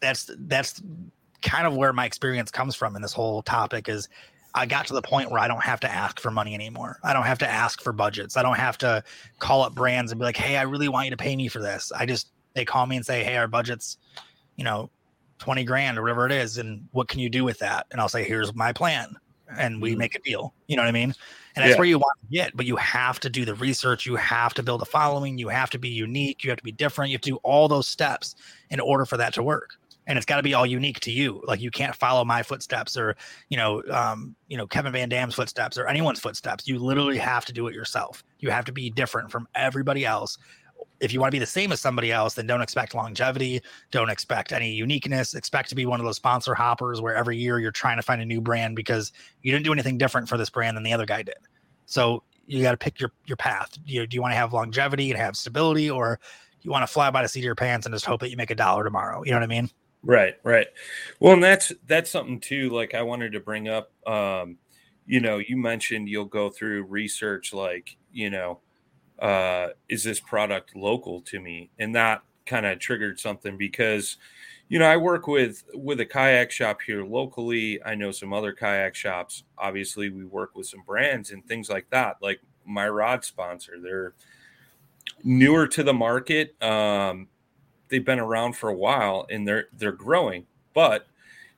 [0.00, 0.80] that's that's
[1.42, 4.08] kind of where my experience comes from in this whole topic is
[4.54, 6.98] I got to the point where I don't have to ask for money anymore.
[7.02, 8.36] I don't have to ask for budgets.
[8.36, 9.02] I don't have to
[9.38, 11.60] call up brands and be like, "Hey, I really want you to pay me for
[11.60, 13.96] this." I just they call me and say, "Hey, our budget's,
[14.56, 14.90] you know,
[15.38, 18.08] 20 grand or whatever it is and what can you do with that?" And I'll
[18.08, 19.16] say, "Here's my plan."
[19.58, 19.98] And we Mhm.
[19.98, 20.54] make a deal.
[20.66, 21.14] You know what I mean?
[21.54, 21.78] And that's Yeah.
[21.78, 24.06] where you want to get, but you have to do the research.
[24.06, 25.38] You have to build a following.
[25.38, 26.42] You have to be unique.
[26.44, 27.10] You have to be different.
[27.10, 28.34] You have to do all those steps
[28.70, 29.76] in order for that to work.
[30.06, 31.42] And it's got to be all unique to you.
[31.46, 33.14] Like you can't follow my footsteps or,
[33.50, 36.66] you know, um, you know, Kevin VanDam's footsteps or anyone's footsteps.
[36.66, 38.24] You literally have to do it yourself.
[38.40, 40.38] You have to be different from everybody else.
[41.00, 43.60] If you want to be the same as somebody else, then don't expect longevity.
[43.90, 45.34] Don't expect any uniqueness.
[45.34, 48.20] Expect to be one of those sponsor hoppers where every year you're trying to find
[48.20, 49.12] a new brand because
[49.42, 51.36] you didn't do anything different for this brand than the other guy did.
[51.86, 53.76] So you got to pick your your path.
[53.84, 56.20] You, do you want to have longevity and have stability, or
[56.62, 58.36] you want to fly by the seat of your pants and just hope that you
[58.36, 59.22] make a dollar tomorrow?
[59.24, 59.70] You know what I mean?
[60.02, 60.66] Right, right.
[61.20, 62.70] Well, and that's that's something too.
[62.70, 63.90] Like I wanted to bring up.
[64.06, 64.58] Um,
[65.06, 68.60] you know, you mentioned you'll go through research, like you know,
[69.22, 74.18] uh, is this product local to me, and that kind of triggered something because,
[74.68, 77.82] you know, I work with with a kayak shop here locally.
[77.82, 79.44] I know some other kayak shops.
[79.56, 82.16] Obviously, we work with some brands and things like that.
[82.20, 84.12] Like my rod sponsor, they're
[85.24, 86.60] newer to the market.
[86.62, 87.28] Um,
[87.92, 91.06] they've been around for a while and they're they're growing but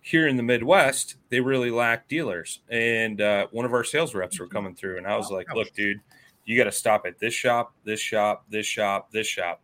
[0.01, 4.41] here in the midwest they really lack dealers and uh, one of our sales reps
[4.41, 6.01] were coming through and i was like look dude
[6.45, 9.63] you got to stop at this shop this shop this shop this shop.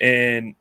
[0.00, 0.54] And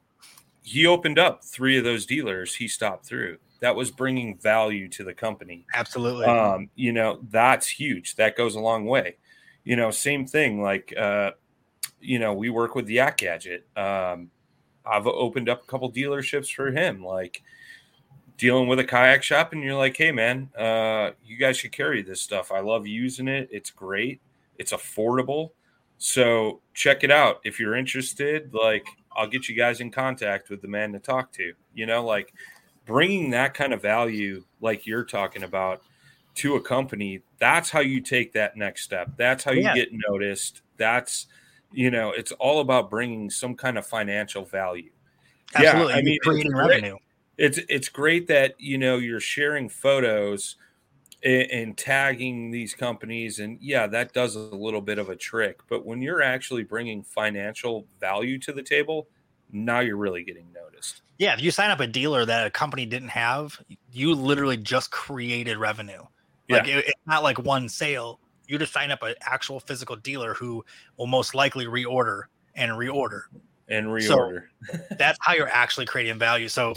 [0.64, 3.38] he opened up three of those dealers he stopped through.
[3.62, 5.66] That was bringing value to the company.
[5.74, 6.26] Absolutely.
[6.26, 8.16] um, you know that's huge.
[8.16, 9.18] That goes a long way.
[9.64, 11.32] You know same thing like uh,
[12.00, 13.62] you know we work with YakGadget.
[13.78, 14.32] Um,
[14.86, 17.44] i've opened up a couple dealerships for him like
[18.38, 22.02] dealing with a kayak shop and you're like hey man uh, you guys should carry
[22.02, 22.52] this stuff.
[22.52, 23.48] I love using it.
[23.52, 24.20] It's great.
[24.58, 25.52] It's affordable
[26.04, 30.60] so check it out if you're interested like i'll get you guys in contact with
[30.64, 32.34] the man to talk to you know like
[32.88, 35.84] bringing that kind of value like you're talking about
[36.34, 39.76] to a company that's how you take that next step that's how you Yeah.
[39.76, 41.28] get noticed that's
[41.72, 44.90] you know it's all about bringing some kind of financial value
[45.54, 45.94] Absolutely.
[45.94, 46.68] yeah, I mean, it's creating great.
[46.68, 46.98] revenue.
[47.38, 50.56] it's it's great that you know you're sharing photos
[51.24, 55.60] and, and tagging these companies and yeah that does a little bit of a trick
[55.70, 59.08] but when you're actually bringing financial value to the table
[59.52, 62.86] now you're really getting noticed Yeah, if you sign up a dealer that a company
[62.86, 63.60] didn't have,
[63.92, 66.02] you literally just created revenue.
[66.50, 68.20] Like it, it's not like one sale.
[68.48, 70.64] You just sign up an actual physical dealer who
[70.98, 72.24] will most likely reorder
[72.56, 73.24] and reorder.
[73.70, 74.44] and So- reorder
[74.98, 76.48] That's how you're actually creating value.
[76.48, 76.74] So,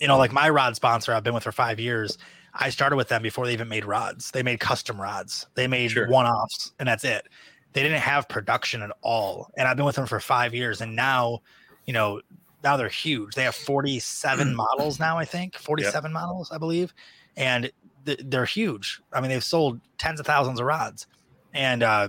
[0.00, 2.16] you know, like my rod sponsor, I've been with for five years.
[2.54, 4.30] I started with them before they even made rods.
[4.30, 5.46] They made custom rods.
[5.54, 6.08] They made Sure.
[6.08, 7.26] one offs, and that's it.
[7.72, 9.50] They didn't have production at all.
[9.56, 10.80] And I've been with them for five years.
[10.80, 11.40] And now,
[11.86, 12.20] you know,
[12.62, 13.34] now they're huge.
[13.34, 16.94] They have 47 models now, I think, 47 models, I believe.
[17.36, 17.70] And
[18.06, 19.00] th- they're huge.
[19.12, 21.08] I mean, they've sold tens of thousands of rods.
[21.52, 22.08] And uh,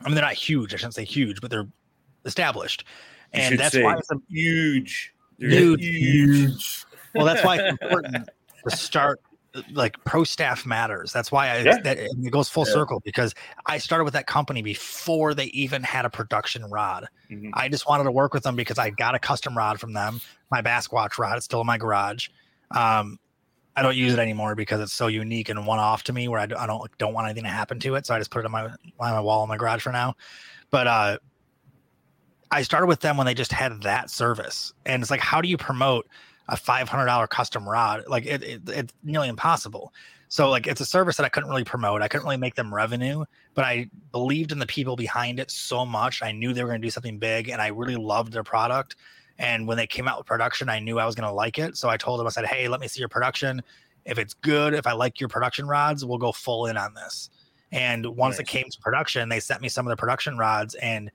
[0.00, 0.72] I mean, they're not huge.
[0.72, 1.68] I shouldn't say huge, but they're
[2.24, 2.84] established.
[3.32, 5.80] And that's why it's a huge Huge.
[5.84, 6.84] Huge.
[7.16, 8.28] well that's why it's important
[8.68, 9.20] to start
[9.72, 11.78] like pro staff matters that's why i Yeah.
[11.80, 12.72] that it goes full Yeah.
[12.72, 13.34] circle because
[13.66, 17.50] i started with that company before they even had a production rod Mhm.
[17.54, 20.20] i just wanted to work with them because i got a custom rod from them
[20.50, 22.28] my basquatch rod it's still in my garage
[22.70, 23.18] um
[23.76, 26.46] i don't use it anymore because it's so unique and one-off to me where I
[26.46, 28.62] don't don't want anything to happen to it so i just put it on my
[28.64, 30.14] on my wall in my garage for now
[30.70, 31.18] but uh
[32.50, 35.48] I started with them when they just had that service, and it's like, how do
[35.48, 36.06] you promote
[36.48, 38.04] a five hundred dollar custom rod?
[38.08, 39.92] Like, it, it, it's nearly impossible.
[40.28, 42.00] So, like, it's a service that I couldn't really promote.
[42.00, 43.24] I couldn't really make them revenue,
[43.54, 46.22] but I believed in the people behind it so much.
[46.22, 48.96] I knew they were going to do something big, and I really loved their product.
[49.38, 51.76] And when they came out with production, I knew I was going to like it.
[51.76, 53.62] So I told them, I said, "Hey, let me see your production.
[54.04, 57.28] If it's good, if I like your production rods, we'll go full in on this."
[57.70, 61.10] And once it came to production, they sent me some of the production rods, and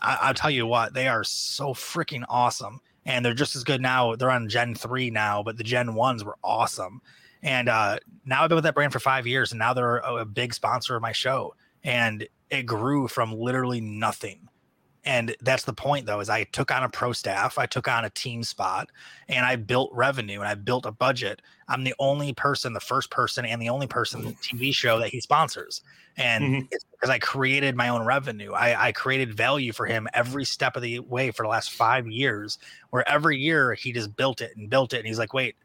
[0.00, 2.80] I, I'll tell you what, they are so freaking awesome.
[3.06, 4.16] And they're just as good now.
[4.16, 7.00] They're on Gen three now, but the Gen ones were awesome.
[7.42, 10.16] And uh, now I've been with that brand for five years, and now they're a,
[10.16, 11.54] a big sponsor of my show.
[11.82, 14.48] And it grew from literally nothing
[15.04, 18.04] and that's the point though, is I took on a pro staff, I took on
[18.04, 18.90] a team spot,
[19.28, 21.42] and I built revenue and I built a budget.
[21.68, 25.08] I'm the only person, the first person, and the only person the TV show that
[25.08, 25.82] he sponsors.
[26.16, 26.66] And mm-hmm.
[26.70, 28.52] it's because I created my own revenue.
[28.52, 32.06] I, I created value for him every step of the way for the last five
[32.06, 32.58] years,
[32.90, 34.98] where every year he just built it and built it.
[34.98, 35.56] And he's like, wait,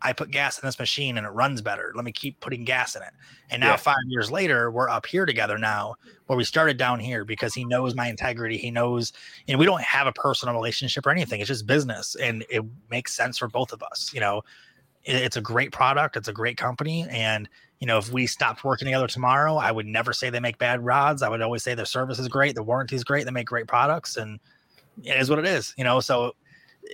[0.00, 1.92] I put gas in this machine and it runs better.
[1.94, 3.12] Let me keep putting gas in it.
[3.50, 3.76] And now, yeah.
[3.76, 5.96] five years later, we're up here together now,
[6.26, 8.56] where we started down here because he knows my integrity.
[8.56, 9.12] He knows,
[9.48, 11.40] and we don't have a personal relationship or anything.
[11.40, 14.10] It's just business, and it makes sense for both of us.
[14.14, 14.42] You know,
[15.04, 16.16] it's a great product.
[16.16, 17.48] It's a great company, and
[17.80, 20.84] you know, if we stopped working together tomorrow, I would never say they make bad
[20.84, 21.22] rods.
[21.22, 23.68] I would always say their service is great, the warranty is great, they make great
[23.68, 24.40] products, and
[25.04, 25.74] it is what it is.
[25.78, 26.34] You know, so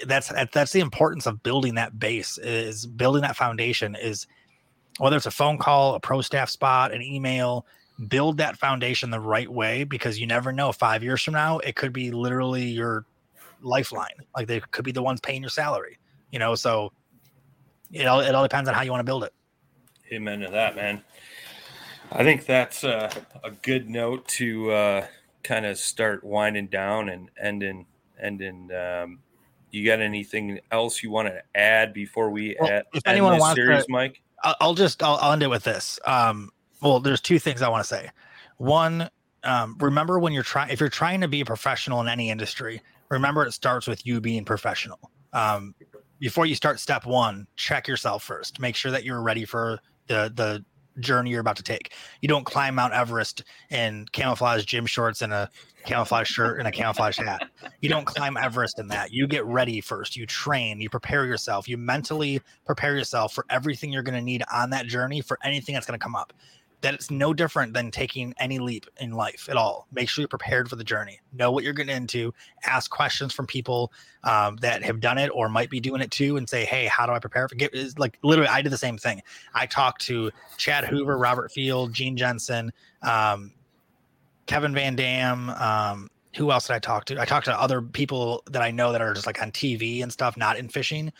[0.07, 4.27] that's that's the importance of building that base is building that foundation is
[4.99, 7.67] whether it's a phone call a pro staff spot an email
[8.09, 11.77] build that foundation the right way because you never know five years from now it
[11.77, 13.05] could be literally your
[13.63, 15.97] lifeline like they could be the ones paying your salary
[16.33, 16.93] you know so
[17.95, 19.33] it all, it all depends on how you want to build it
[20.13, 21.03] amen to that man
[22.13, 23.11] i think that's uh,
[23.43, 25.07] a good note to uh,
[25.43, 27.87] kind of start winding down and ending
[28.21, 29.19] ending um,
[29.75, 33.57] you got anything else you want to add before we well, add, if anyone wants
[33.57, 34.23] series, to, Mike?
[34.61, 35.99] I'll just I'll, I'll, end it with this.
[36.07, 38.11] Um, well, there's two things I want to say.
[38.59, 39.11] One,
[39.43, 42.81] um, remember when you're trying if you're trying to be a professional in any industry,
[43.09, 45.11] remember it starts with you being professional.
[45.33, 45.75] Um,
[46.25, 48.59] before you start step one, check yourself first.
[48.59, 50.65] Make sure that you're ready for the the
[50.99, 51.93] journey you're about to take.
[52.23, 55.51] You don't climb Mount Everest in camouflage gym shorts and a
[55.85, 57.51] camouflage shirt and a camouflage hat.
[57.83, 59.13] You don't climb Everest in that.
[59.13, 60.17] You get ready first.
[60.17, 64.45] You train, you prepare yourself, you mentally prepare yourself for everything you're going to need
[64.51, 66.33] on that journey for anything that's going to come up
[66.85, 69.89] that it's no different than taking any leap in life at all.
[69.91, 71.19] Make sure you're prepared for the journey.
[71.33, 72.35] Know what you're getting into.
[72.63, 73.91] Ask questions from people
[74.23, 77.07] um, that have done it or might be doing it too, and say, "Hey, how
[77.07, 79.23] do I prepare for?" Get like literally, I did the same thing.
[79.55, 82.71] I talked to Chad Hoover, Robert Field, Gene Jensen,
[83.01, 83.53] um,
[84.45, 85.59] Kevin VanDam.
[85.59, 87.19] Um, who else did I talk to?
[87.19, 90.13] I talked to other people that I know that are just like on TV and
[90.13, 91.13] stuff, not in fishing.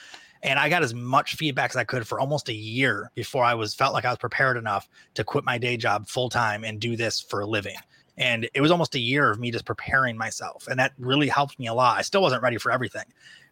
[0.45, 3.55] And I got as much feedback as I could for almost a year before I
[3.55, 6.79] was felt like I was prepared enough to quit my day job full time and
[6.79, 7.77] do this for a living.
[8.19, 10.69] And it was almost a year of me just preparing myself.
[10.69, 11.99] And that really helped me a lot.
[11.99, 13.07] I still wasn't ready for everything.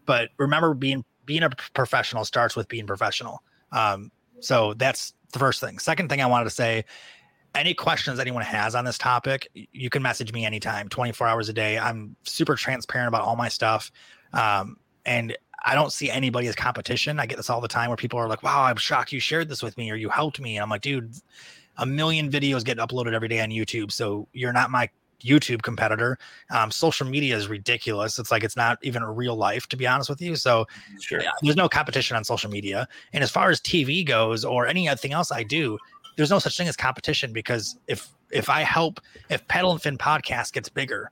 [0.04, 3.42] But remember being being a professional starts with being professional.
[3.72, 5.78] Um, so that's the first thing.
[5.78, 6.84] Second thing I wanted to say
[7.54, 11.52] any questions anyone has on this topic, you can message me anytime, 24 hours a
[11.52, 11.78] day.
[11.78, 13.90] I'm super transparent about all my stuff.
[14.32, 17.20] Um, and I don't see anybody as competition.
[17.20, 19.48] I get this all the time where people are like, "Wow, I'm shocked you shared
[19.48, 21.14] this with me or you helped me." And I'm like, "Dude,
[21.76, 24.88] a million videos get uploaded every day on YouTube, so you're not my
[25.22, 26.18] YouTube competitor.
[26.50, 28.18] Um, social media is ridiculous.
[28.18, 30.36] It's like it's not even a real life, to be honest with you.
[30.36, 30.66] So
[31.00, 31.22] sure.
[31.42, 32.88] there's no competition on social media.
[33.12, 35.78] And as far as TV goes, or anything else I do,
[36.16, 39.00] there's no such thing as competition because if if I help,
[39.30, 41.10] if Paddle and Fin podcast gets bigger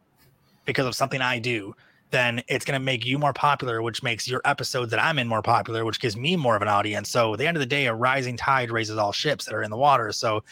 [0.65, 1.75] because of something I do,
[2.11, 5.29] then it's going to make you more popular, which makes your episodes that I'm in
[5.29, 7.09] more popular, which gives me more of an audience.
[7.09, 9.63] So at the end of the day, a rising tide raises all ships that are
[9.63, 10.13] in the water.
[10.13, 10.43] So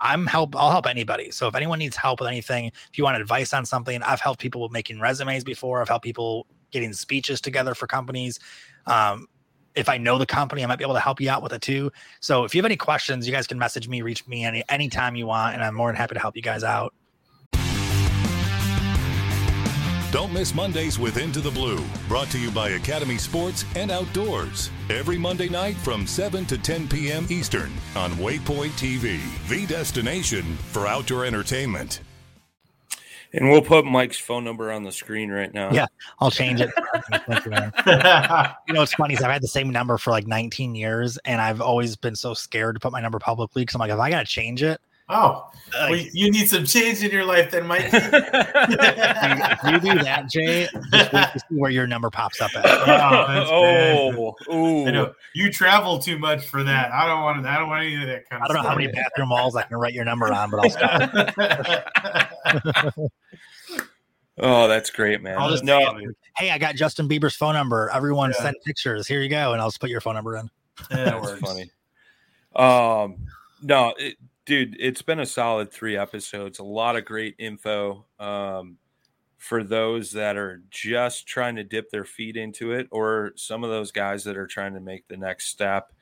[0.00, 0.54] I'm help.
[0.56, 1.30] I'll help anybody.
[1.30, 4.40] So if anyone needs help with anything, if you want advice on something, I've helped
[4.40, 5.80] people with making resumes before.
[5.80, 8.38] I've helped people getting speeches together for companies.
[8.86, 9.26] Um,
[9.74, 11.62] if I know the company, I might be able to help you out with it
[11.62, 11.90] too.
[12.20, 15.16] So if you have any questions, you guys can message me, reach me any anytime
[15.16, 16.94] you want, and I'm more than happy to help you guys out.
[20.14, 24.70] Don't miss Mondays with Into the Blue, brought to you by Academy Sports and Outdoors.
[24.88, 27.26] Every Monday night from 7 to 10 p.m.
[27.30, 32.00] Eastern on Waypoint TV, the destination for outdoor entertainment.
[33.32, 35.72] And we'll put Mike's phone number on the screen right now.
[35.72, 35.86] Yeah,
[36.20, 36.70] I'll change it.
[38.68, 41.40] you know, what's funny is I've had the same number for like 19 years, and
[41.40, 44.10] I've always been so scared to put my number publicly because I'm like, if I
[44.10, 47.90] got to change it, Oh, well, you need some change in your life, then, Mike.
[47.92, 47.92] if
[49.64, 52.64] you do that, Jay, just wait to see where your number pops up at.
[52.66, 56.90] Oh, oh, I know you travel too much for that.
[56.90, 57.42] I don't want.
[57.42, 58.50] To I don't want any of that kind of.
[58.50, 60.70] I don't know how many bathroom walls I can write your number on, but I'll
[60.70, 61.10] stop.
[64.38, 65.36] oh, that's great, man.
[65.36, 65.98] I'll just no.
[66.38, 67.90] Hey, I got Justin Bieber's phone number.
[67.92, 68.42] Everyone yeah.
[68.42, 69.06] send pictures.
[69.06, 70.48] Here you go, and I'll just put your phone number in.
[70.90, 71.40] Yeah, that works.
[71.40, 71.70] funny.
[72.56, 73.26] Um,
[73.62, 73.92] no.
[73.98, 74.16] It,
[74.46, 76.58] dude, it's been a solid three episodes.
[76.58, 78.76] A lot of great info um,
[79.38, 83.70] for those that are just trying to dip their feet into it, or some of
[83.70, 85.92] those guys that are trying to make the next step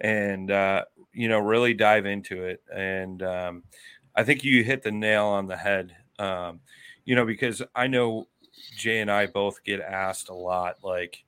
[0.00, 2.62] and, uh, you know, really dive into it.
[2.74, 3.62] And um,
[4.14, 6.60] I think you hit the nail on the head, um,
[7.04, 8.28] you know, because I know
[8.76, 11.22] Jay and I both get asked a lot, like,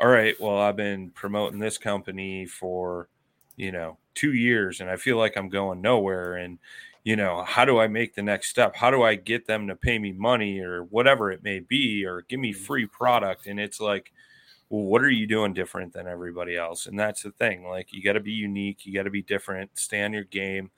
[0.00, 3.08] all right, well, I've been promoting this company for,
[3.56, 6.34] you know, two years and I feel like I'm going nowhere.
[6.34, 6.58] And,
[7.04, 8.74] you know, how do I make the next step?
[8.74, 12.22] How do I get them to pay me money or whatever it may be, or
[12.28, 12.64] give me mm-hmm.
[12.64, 13.46] free product?
[13.46, 14.12] And it's like,
[14.70, 16.86] well, what are you doing different than everybody else?
[16.86, 17.64] And that's the thing.
[17.64, 20.70] Like, you got to be unique, you got to be different, stay on your game,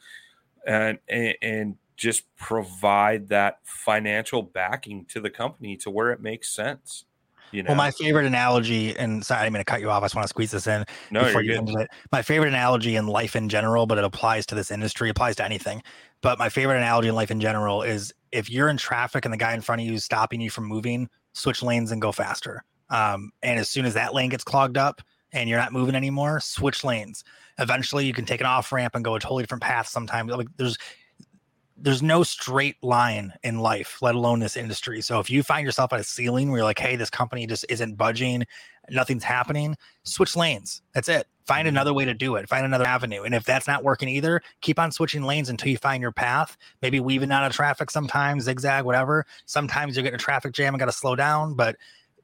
[0.66, 6.49] and, and and just provide that financial backing to the company to where it makes
[6.55, 7.05] sense.
[7.53, 7.68] You know?
[7.68, 10.03] Well, my favorite analogy, and sorry, I'm going to cut you off.
[10.03, 11.88] I just want to squeeze this in no, before you end it.
[12.12, 15.44] My favorite analogy in life in general, but it applies to this industry, applies to
[15.44, 15.82] anything.
[16.20, 19.38] But my favorite analogy in life in general is if you're in traffic and the
[19.38, 22.64] guy in front of you is stopping you from moving, switch lanes and go faster.
[22.90, 25.01] Um, and as soon as that lane gets clogged up
[25.32, 27.24] and you're not moving anymore, switch lanes.
[27.59, 29.86] Eventually, you can take an off ramp and go a totally different path.
[29.86, 30.78] Sometimes, like there's
[31.81, 35.01] there's no straight line in life, let alone this industry.
[35.01, 37.64] So if you find yourself at a ceiling where you're like, hey, this company just
[37.68, 38.45] isn't budging,
[38.91, 40.83] nothing's happening, switch lanes.
[40.95, 41.26] That's it.
[41.47, 41.76] Find mm-hmm.
[41.76, 42.49] another way to do it.
[42.49, 43.22] Find another avenue.
[43.22, 46.57] And if that's not working either, keep on switching lanes until you find your path.
[46.83, 49.24] Maybe weaving out of traffic sometimes, zigzag, whatever.
[49.47, 51.76] Sometimes you get in a traffic jam and got to slow down, but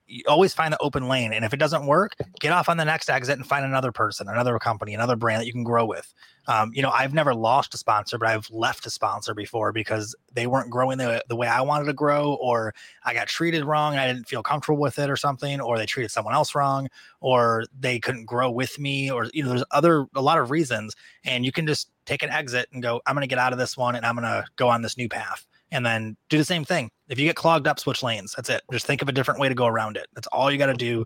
[0.07, 1.33] you always find the open lane.
[1.33, 4.29] And if it doesn't work, get off on the next exit and find another person,
[4.29, 6.13] another company, another brand that you can grow with.
[6.49, 10.15] Um, you know, I've never lost a sponsor, but I've left a sponsor before because
[10.33, 12.73] they weren't growing the, the way I wanted to grow, or
[13.05, 15.87] I got treated wrong and I didn't feel comfortable with it or something, or they
[15.87, 16.89] treated someone else wrong,
[17.21, 20.95] or they couldn't grow with me, or, you know, there's other, a lot of reasons.
[21.25, 23.59] And you can just take an exit and go, I'm going to get out of
[23.59, 26.45] this one and I'm going to go on this new path and then do the
[26.45, 26.91] same thing.
[27.09, 28.35] If you get clogged up, switch lanes.
[28.37, 28.63] That's it.
[28.73, 30.07] Just think of a different way to go around it.
[30.15, 31.05] That's all you got to do.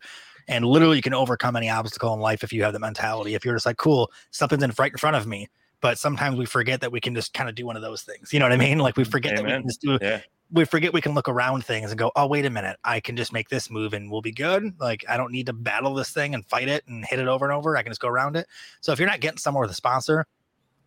[0.48, 3.34] And literally, you can overcome any obstacle in life if you have the mentality.
[3.34, 5.48] If you're just like, cool, something's in right in front of me.
[5.80, 8.32] But sometimes we forget that we can just kind of do one of those things.
[8.32, 8.78] You know what I mean?
[8.78, 9.98] Like we forget that we can just do.
[10.00, 10.20] Yeah.
[10.52, 13.16] We forget we can look around things and go, oh wait a minute, I can
[13.16, 14.74] just make this move and we'll be good.
[14.80, 17.46] Like I don't need to battle this thing and fight it and hit it over
[17.46, 17.76] and over.
[17.76, 18.46] I can just go around it.
[18.80, 20.26] So if you're not getting somewhere with a sponsor,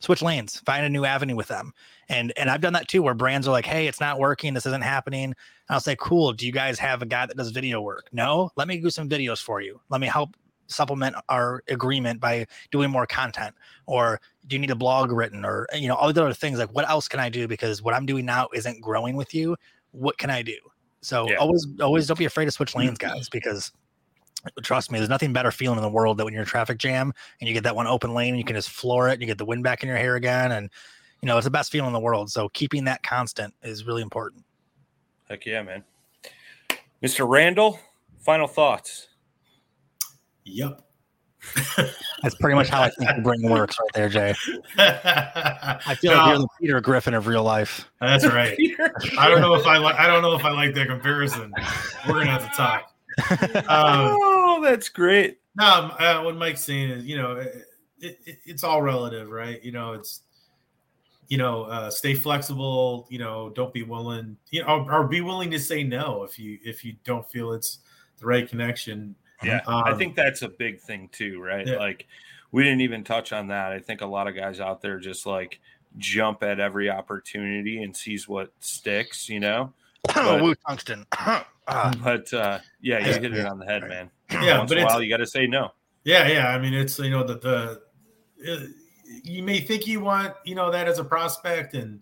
[0.04, 1.72] switch lanes, find a new avenue with them.
[2.10, 4.66] And and I've done that too, where brands are like, hey, it's not working, this
[4.66, 5.24] isn't happening.
[5.26, 5.36] And
[5.70, 6.34] I'll say, cool.
[6.34, 8.10] Do you guys have a guy that does video work?
[8.12, 9.80] No, let me do some videos for you.
[9.90, 10.36] Let me help
[10.68, 13.56] supplement our agreement by doing more content.
[13.86, 15.46] Or do you need a blog written?
[15.46, 17.48] Or you know, all the other things like what else can I do?
[17.48, 19.56] Because what I'm doing now isn't growing with you.
[19.92, 20.58] What can I do?
[21.02, 21.38] So Yeah.
[21.38, 23.72] always always don't be afraid to switch lanes, guys, because
[24.62, 26.78] trust me, there's nothing better feeling in the world than when you're in a traffic
[26.78, 29.22] jam and you get that one open lane and you can just floor it and
[29.22, 30.52] you get the wind back in your hair again.
[30.52, 30.70] And,
[31.22, 32.30] you know, it's the best feeling in the world.
[32.30, 34.44] So keeping that constant is really important.
[35.30, 35.84] Heck yeah, man.
[37.02, 37.28] Mr.
[37.28, 37.80] Randall,
[38.20, 39.08] final thoughts.
[40.46, 40.82] Yep.
[42.22, 44.34] That's pretty much how I think the brain works right there, Jay.
[44.78, 47.90] I feel like you're the Peter Griffin of real life.
[48.00, 48.58] That's right.
[49.18, 49.96] I don't know if I like.
[49.96, 51.54] I don't know if I like that comparison.
[52.08, 52.93] We're gonna have to talk.
[53.56, 55.40] Um, oh, that's great.
[55.56, 57.68] no, uh, what Mike's saying is, you know, it,
[58.00, 59.64] it, it's all relative, right?
[59.64, 60.22] You know, it's,
[61.28, 63.08] you know, uh, stay flexible.
[63.10, 66.38] You know, don't be willing, you know, or, or be willing to say no if
[66.38, 67.80] you if you don't feel it's
[68.20, 69.16] the right connection.
[69.44, 71.66] Yeah, I Um, think that's a big thing too, right?
[71.68, 71.78] Yeah.
[71.78, 72.08] Like
[72.52, 73.72] we didn't even touch on that.
[73.72, 75.60] I think a lot of guys out there just like
[75.98, 79.74] jump at every opportunity and sees what sticks, you know.
[80.14, 81.06] But- Woo tungsten.
[81.68, 83.20] Ah, But uh yeah, you Yeah.
[83.20, 84.10] hit it on the head, man.
[84.32, 85.72] Yeah, Once but in a while you gotta say no.
[86.04, 86.48] Yeah, yeah.
[86.50, 87.82] I mean, it's you know the the
[88.52, 88.66] uh,
[89.24, 92.02] you may think you want you know that as a prospect, and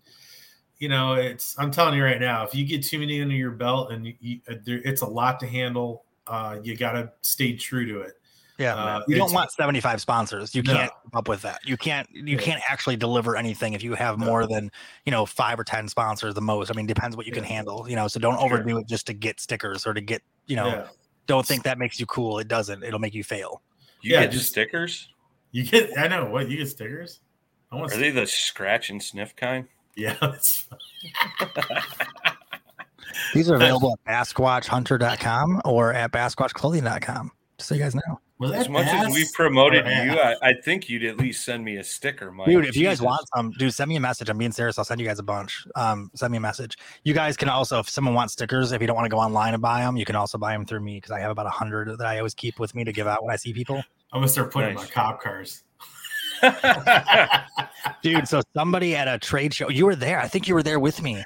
[0.78, 1.56] you know it's.
[1.58, 4.14] I'm telling you right now, if you get too many under your belt, and you,
[4.20, 6.04] you, uh, there, it's a lot to handle.
[6.26, 8.14] Uh, you got to stay true to it.
[8.58, 8.74] Yeah.
[8.74, 10.54] uh, you don't want 75 sponsors.
[10.54, 11.60] You can't keep up with that.
[11.64, 12.38] You can't you Yeah.
[12.42, 14.70] can't actually deliver anything if you have more than,
[15.06, 16.70] you know, five or 10 sponsors the most.
[16.70, 18.44] I mean, depends what you can handle, you know, so don't Sure.
[18.44, 20.86] overdo it just to get stickers or to get, you know, yeah,
[21.26, 22.38] don't think that makes you cool.
[22.38, 22.82] It doesn't.
[22.82, 23.62] It'll make you fail.
[24.02, 25.08] You Yeah, get just- stickers?
[25.52, 25.90] you get.
[25.98, 27.20] I know what you get stickers.
[27.70, 27.92] I want.
[27.92, 29.66] Are they the scratch and sniff kind?
[29.96, 30.16] Yeah,
[33.34, 37.30] These are available at BasquatchHunter.com or at BasquatchClothing.com.
[37.58, 38.20] Just so you guys know.
[38.42, 40.12] Was As much as we've promoted or you.
[40.12, 42.48] I, I think you'd at least send me a sticker, Mike.
[42.48, 44.28] Dude, if you guys want some, dude, send me a message.
[44.28, 44.78] I'm being serious.
[44.78, 45.66] I'll send you guys a bunch.
[45.76, 46.76] Um, send me a message.
[47.04, 49.54] You guys can also, if someone wants stickers, if you don't want to go online
[49.54, 51.50] and buy them, you can also buy them through me because I have about a
[51.50, 53.76] hundred that I always keep with me to give out when I see people.
[54.12, 54.84] I'm gonna start putting Nice.
[54.88, 55.62] my cop cars.
[58.02, 60.20] Dude, so somebody at a trade show, you were there.
[60.20, 61.22] I think you were there with me.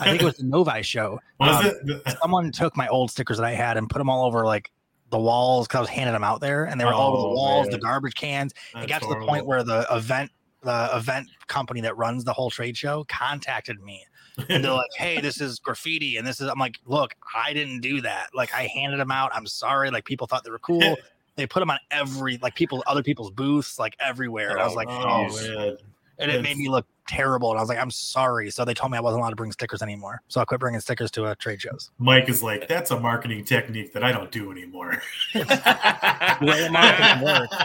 [0.00, 1.20] I think it was the Novi show.
[1.40, 1.72] Was Um,
[2.04, 2.18] it?
[2.20, 4.70] Someone took my old stickers that I had and put them all over like
[5.10, 7.28] the walls because I was handing them out there, and they were all over Oh,
[7.30, 7.72] the walls, man.
[7.72, 8.52] the garbage cans.
[8.74, 10.30] That's it got to the point where the event
[10.62, 14.04] the event company that runs the whole trade show contacted me.
[14.48, 17.80] And they're like hey this is graffiti and this is i'm like look i didn't
[17.80, 18.28] do that.
[18.34, 19.30] Like i handed them out.
[19.34, 19.90] I'm sorry.
[19.90, 20.96] Like people thought they were cool.
[21.36, 24.50] They put them on every like people other people's booths like everywhere.
[24.50, 25.76] And i was oh, like oh oh man.
[26.18, 28.92] And it made me look terrible and i was like i'm sorry so they told
[28.92, 31.34] me i wasn't allowed to bring stickers anymore so i quit bringing stickers to uh,
[31.38, 35.00] trade shows Mike is like, that's a marketing technique that I don't do anymore.
[35.34, 37.56] way marketing works.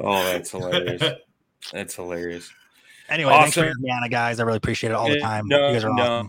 [0.00, 1.02] Oh, that's hilarious.
[1.72, 2.52] That's hilarious.
[3.08, 3.68] anyway thanks for Awesome.
[3.68, 5.84] having me on it guys i really appreciate it all the time no, you guys
[5.84, 6.02] are no.
[6.02, 6.28] awesome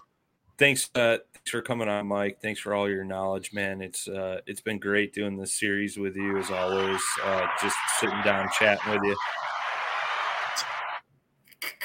[0.58, 2.38] Thanks, uh, thanks for coming on, Mike.
[2.40, 3.82] Thanks for all your knowledge, man.
[3.82, 7.02] It's uh, it's been great doing this series with you as always.
[7.24, 9.16] Uh, just sitting down chatting with you.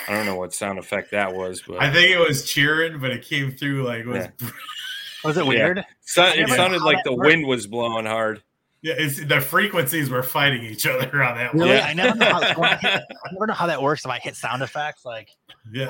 [0.09, 3.11] I don't know what sound effect that was, but I think it was cheering, but
[3.11, 4.27] it came through like was.
[4.41, 4.49] Yeah.
[5.25, 5.49] was it Yeah.
[5.49, 7.27] weird So- it sounded like the works.
[7.27, 8.43] wind was blowing hard.
[8.83, 11.65] Yeah, it's the frequencies were fighting each other on that one.
[11.65, 11.77] Really?
[11.79, 11.87] Yeah.
[11.87, 14.37] I never know how I, hit, I never know how that works if I hit
[14.37, 15.05] sound effects.
[15.05, 15.31] Like
[15.73, 15.89] Yeah.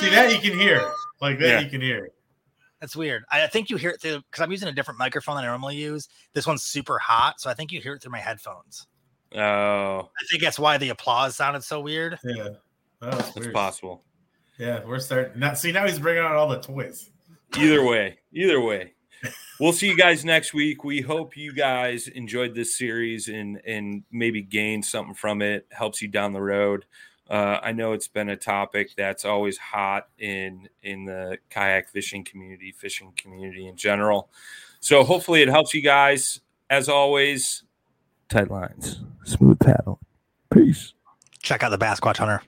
[0.00, 0.88] See that you can hear.
[1.20, 1.60] Like that Yeah.
[1.60, 2.10] you can hear.
[2.80, 3.24] that's weird.
[3.32, 5.48] I I think you hear it through because I'm using a different microphone than I
[5.48, 6.08] normally use.
[6.34, 8.86] This one's super hot, so I think you hear it through my headphones.
[9.34, 12.18] Oh, I think that's why the applause sounded so weird.
[12.22, 12.48] Yeah.
[13.02, 13.54] Oh, that's it's weird.
[13.54, 14.02] possible.
[14.58, 15.38] Yeah, we're starting.
[15.38, 17.10] Now, see, now he's bringing out all the toys.
[17.58, 18.92] Either way, either way.
[19.58, 20.84] We'll see you guys next week.
[20.84, 25.66] We hope you guys enjoyed this series and and maybe gained something from it.
[25.70, 26.84] Helps you down the road.
[27.30, 32.22] Uh, I know it's been a topic that's always hot in in the kayak fishing
[32.22, 34.28] community, fishing community in general.
[34.80, 36.40] So hopefully it helps you guys.
[36.68, 37.62] As always,
[38.28, 40.00] tight lines, smooth paddle.
[40.52, 40.92] Peace.
[41.40, 42.42] Check out the Basquatch Hunter.